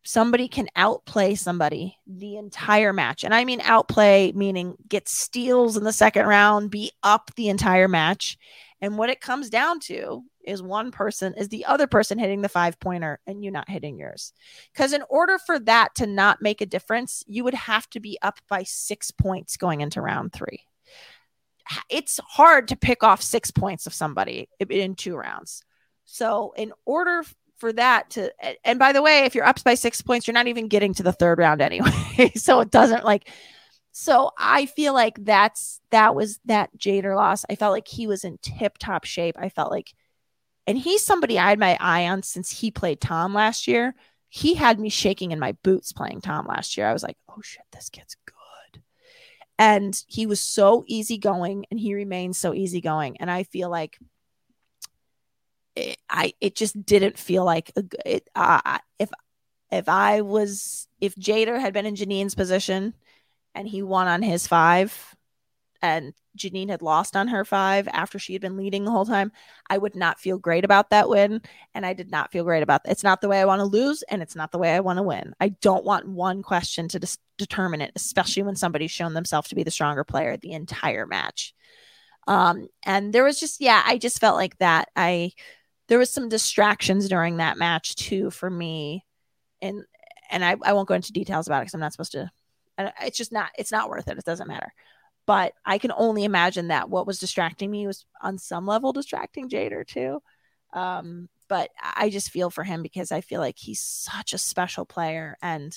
[0.04, 3.24] somebody can outplay somebody the entire match.
[3.24, 7.88] And I mean outplay meaning get steals in the second round, be up the entire
[7.88, 8.38] match.
[8.80, 12.50] And what it comes down to is one person is the other person hitting the
[12.50, 14.34] five pointer and you not hitting yours.
[14.72, 18.18] Because in order for that to not make a difference, you would have to be
[18.20, 20.60] up by six points going into round three.
[21.88, 25.62] It's hard to pick off six points of somebody in two rounds.
[26.04, 27.24] So, in order
[27.56, 28.32] for that to,
[28.64, 31.02] and by the way, if you're up by six points, you're not even getting to
[31.02, 32.32] the third round anyway.
[32.36, 33.30] so, it doesn't like,
[33.92, 37.44] so I feel like that's that was that Jader loss.
[37.48, 39.36] I felt like he was in tip top shape.
[39.38, 39.94] I felt like
[40.66, 43.94] and he's somebody I had my eye on since he played Tom last year.
[44.28, 46.88] He had me shaking in my boots playing Tom last year.
[46.88, 48.82] I was like, oh shit, this kid's good.
[49.58, 53.18] And he was so easygoing and he remains so easygoing.
[53.18, 53.98] And I feel like
[55.76, 59.10] it, I it just didn't feel like a, it, uh, if
[59.70, 62.94] if I was if Jader had been in Janine's position
[63.54, 65.16] and he won on his five,
[65.82, 69.30] and Janine had lost on her five after she had been leading the whole time,
[69.70, 71.42] I would not feel great about that win.
[71.74, 72.90] And I did not feel great about that.
[72.90, 74.96] It's not the way I want to lose, and it's not the way I want
[74.96, 75.34] to win.
[75.38, 79.54] I don't want one question to dis- determine it, especially when somebody's shown themselves to
[79.54, 81.54] be the stronger player the entire match.
[82.26, 84.88] Um, and there was just, yeah, I just felt like that.
[84.96, 85.32] I,
[85.88, 89.04] there was some distractions during that match too for me.
[89.60, 89.84] And,
[90.30, 92.30] and I, I won't go into details about it because I'm not supposed to,
[93.02, 94.18] it's just not, it's not worth it.
[94.18, 94.72] It doesn't matter
[95.26, 99.48] but I can only imagine that what was distracting me was on some level distracting
[99.48, 100.22] Jader too.
[100.72, 104.84] Um, but I just feel for him because I feel like he's such a special
[104.84, 105.76] player and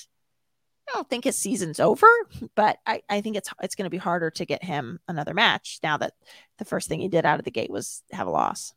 [0.88, 2.06] I don't think his season's over,
[2.54, 5.78] but I, I think it's it's going to be harder to get him another match
[5.82, 6.14] now that
[6.56, 8.72] the first thing he did out of the gate was have a loss.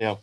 [0.00, 0.16] Yeah.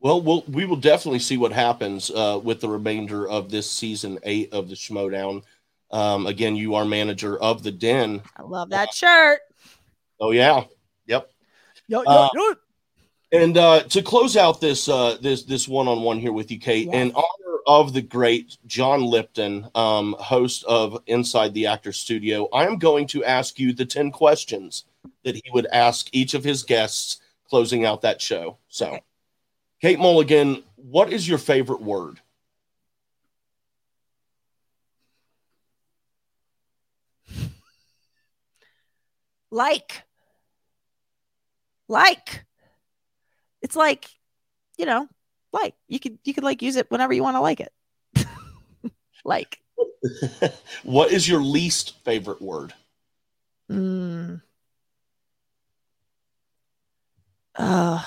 [0.00, 4.18] Well, we'll we will definitely see what happens uh, with the remainder of this season
[4.24, 5.44] eight of the Schmoedown.
[5.92, 8.20] Um, again, you are manager of the Den.
[8.36, 9.40] I love that uh, shirt.
[10.18, 10.64] Oh yeah,
[11.06, 11.30] yep.
[11.86, 12.54] Yo, yo, uh, yo.
[13.30, 16.58] And uh, to close out this uh, this this one on one here with you,
[16.58, 16.94] Kate, yes.
[16.94, 22.66] in honor of the great John Lipton, um, host of Inside the Actor Studio, I
[22.66, 24.84] am going to ask you the ten questions
[25.24, 27.20] that he would ask each of his guests
[27.52, 28.56] closing out that show.
[28.68, 28.98] So.
[29.82, 32.18] Kate Mulligan, what is your favorite word?
[39.50, 40.04] Like.
[41.88, 42.46] Like
[43.60, 44.06] it's like,
[44.78, 45.06] you know,
[45.52, 47.72] like you could you could like use it whenever you want to like it.
[49.26, 49.58] like.
[50.84, 52.72] what is your least favorite word?
[53.70, 54.40] Mm.
[57.54, 58.02] Uh,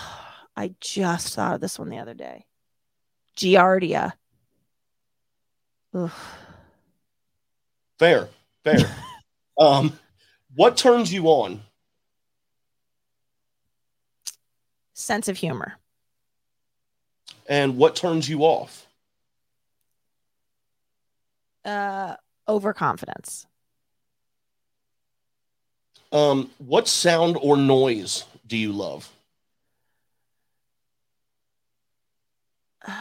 [0.56, 2.46] I just thought of this one the other day.
[3.38, 4.14] Giardia.
[5.94, 6.12] Ugh.
[8.00, 8.30] Fair,
[8.64, 8.96] fair.
[9.60, 9.98] um,
[10.56, 11.62] what turns you on?
[14.96, 15.78] sense of humor.
[17.48, 18.88] And what turns you off?
[21.64, 22.16] Uh,
[22.48, 23.46] overconfidence.
[26.12, 29.12] Um, what sound or noise do you love?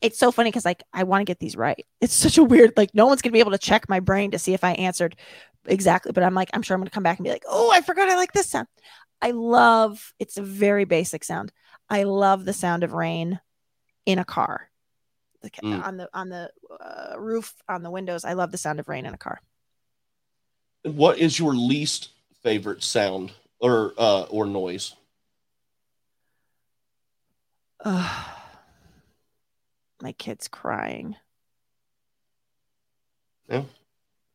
[0.00, 1.84] it's so funny because like I want to get these right.
[2.00, 4.38] It's such a weird like no one's gonna be able to check my brain to
[4.38, 5.16] see if I answered
[5.66, 7.80] exactly, but I'm like I'm sure I'm gonna come back and be like, oh, I
[7.80, 8.68] forgot I like this sound.
[9.22, 11.52] I love it's a very basic sound.
[11.88, 13.40] I love the sound of rain
[14.04, 14.68] in a car,
[15.42, 15.82] like mm.
[15.82, 16.50] on the on the
[16.80, 18.24] uh, roof on the windows.
[18.26, 19.40] I love the sound of rain in a car.
[20.82, 22.10] What is your least
[22.42, 24.94] favorite sound or uh, or noise?
[27.84, 28.24] Uh,
[30.02, 31.16] my kids crying.
[33.48, 33.64] Yeah.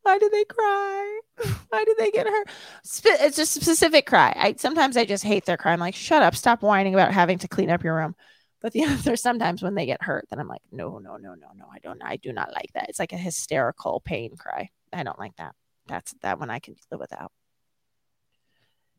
[0.02, 1.20] Why do they cry?
[1.68, 2.48] Why do they get hurt?
[2.82, 4.32] It's just a specific cry.
[4.36, 5.72] I sometimes I just hate their cry.
[5.72, 8.14] I'm like, shut up, stop whining about having to clean up your room.
[8.62, 11.48] But the other sometimes when they get hurt, then I'm like, no, no, no, no,
[11.54, 11.66] no.
[11.72, 12.02] I don't.
[12.02, 12.88] I do not like that.
[12.88, 14.70] It's like a hysterical pain cry.
[14.92, 15.54] I don't like that.
[15.86, 17.32] That's that one I can live without.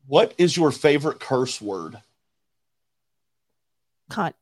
[0.07, 2.02] What is your favorite curse word?
[4.12, 4.34] Cunt.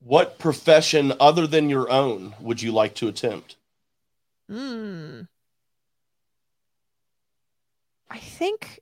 [0.00, 3.56] What profession other than your own would you like to attempt?
[4.48, 5.22] Hmm.
[8.08, 8.80] I think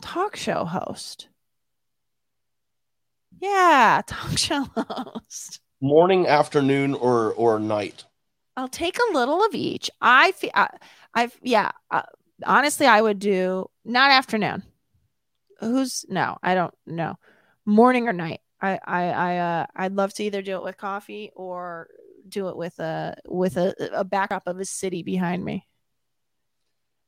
[0.00, 1.28] talk show host.
[3.40, 5.60] Yeah, talk show host.
[5.80, 8.04] Morning, afternoon, or or night.
[8.56, 9.90] I'll take a little of each.
[10.00, 10.50] I feel.
[10.54, 10.68] I,
[11.14, 11.72] I've yeah.
[11.90, 12.02] Uh,
[12.46, 14.62] honestly, I would do not afternoon.
[15.62, 16.38] Who's no?
[16.42, 17.16] I don't know.
[17.64, 18.40] Morning or night.
[18.60, 21.88] I I I uh I'd love to either do it with coffee or
[22.28, 25.66] do it with a with a, a backdrop of a city behind me.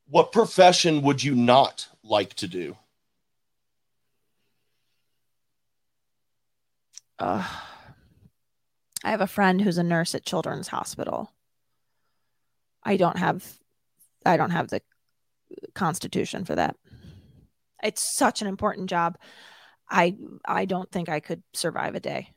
[0.07, 2.77] What profession would you not like to do?
[7.19, 7.47] Uh,
[9.03, 11.33] I have a friend who's a nurse at Children's Hospital.
[12.83, 13.45] I don't have
[14.27, 14.81] I don't have the
[15.75, 16.77] constitution for that.
[17.85, 19.19] It's such an important job.
[19.89, 20.17] I
[20.47, 22.31] I don't think I could survive a day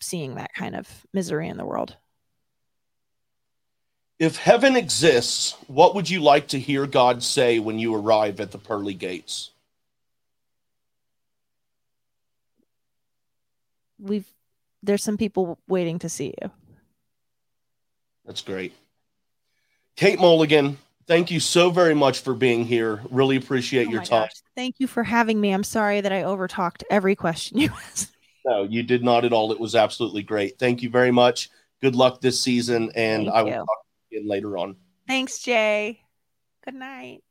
[0.00, 1.96] seeing that kind of misery in the world.
[4.18, 8.52] If heaven exists, what would you like to hear God say when you arrive at
[8.52, 9.50] the pearly gates?
[13.98, 14.28] We've
[14.82, 16.50] there's some people waiting to see you.
[18.26, 18.74] That's great.
[19.96, 23.00] Kate Mulligan, thank you so very much for being here.
[23.10, 24.24] Really appreciate oh your time.
[24.24, 24.42] Gosh.
[24.54, 25.52] Thank you for having me.
[25.52, 28.10] I'm sorry that I overtalked every question you asked.
[28.44, 29.52] No, you did not at all.
[29.52, 30.58] It was absolutely great.
[30.58, 31.48] Thank you very much.
[31.80, 33.56] Good luck this season, and thank I will you.
[33.56, 34.76] talk to you again later on.
[35.06, 36.00] Thanks, Jay.
[36.64, 37.22] Good night.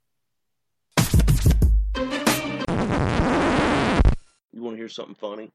[4.51, 5.51] You want to hear something funny?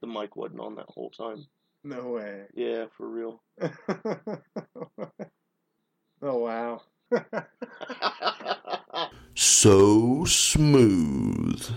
[0.00, 1.46] The mic wasn't on that whole time.
[1.82, 2.42] No way.
[2.54, 3.42] Yeah, for real.
[6.22, 6.82] oh wow.
[9.34, 11.64] So smooth.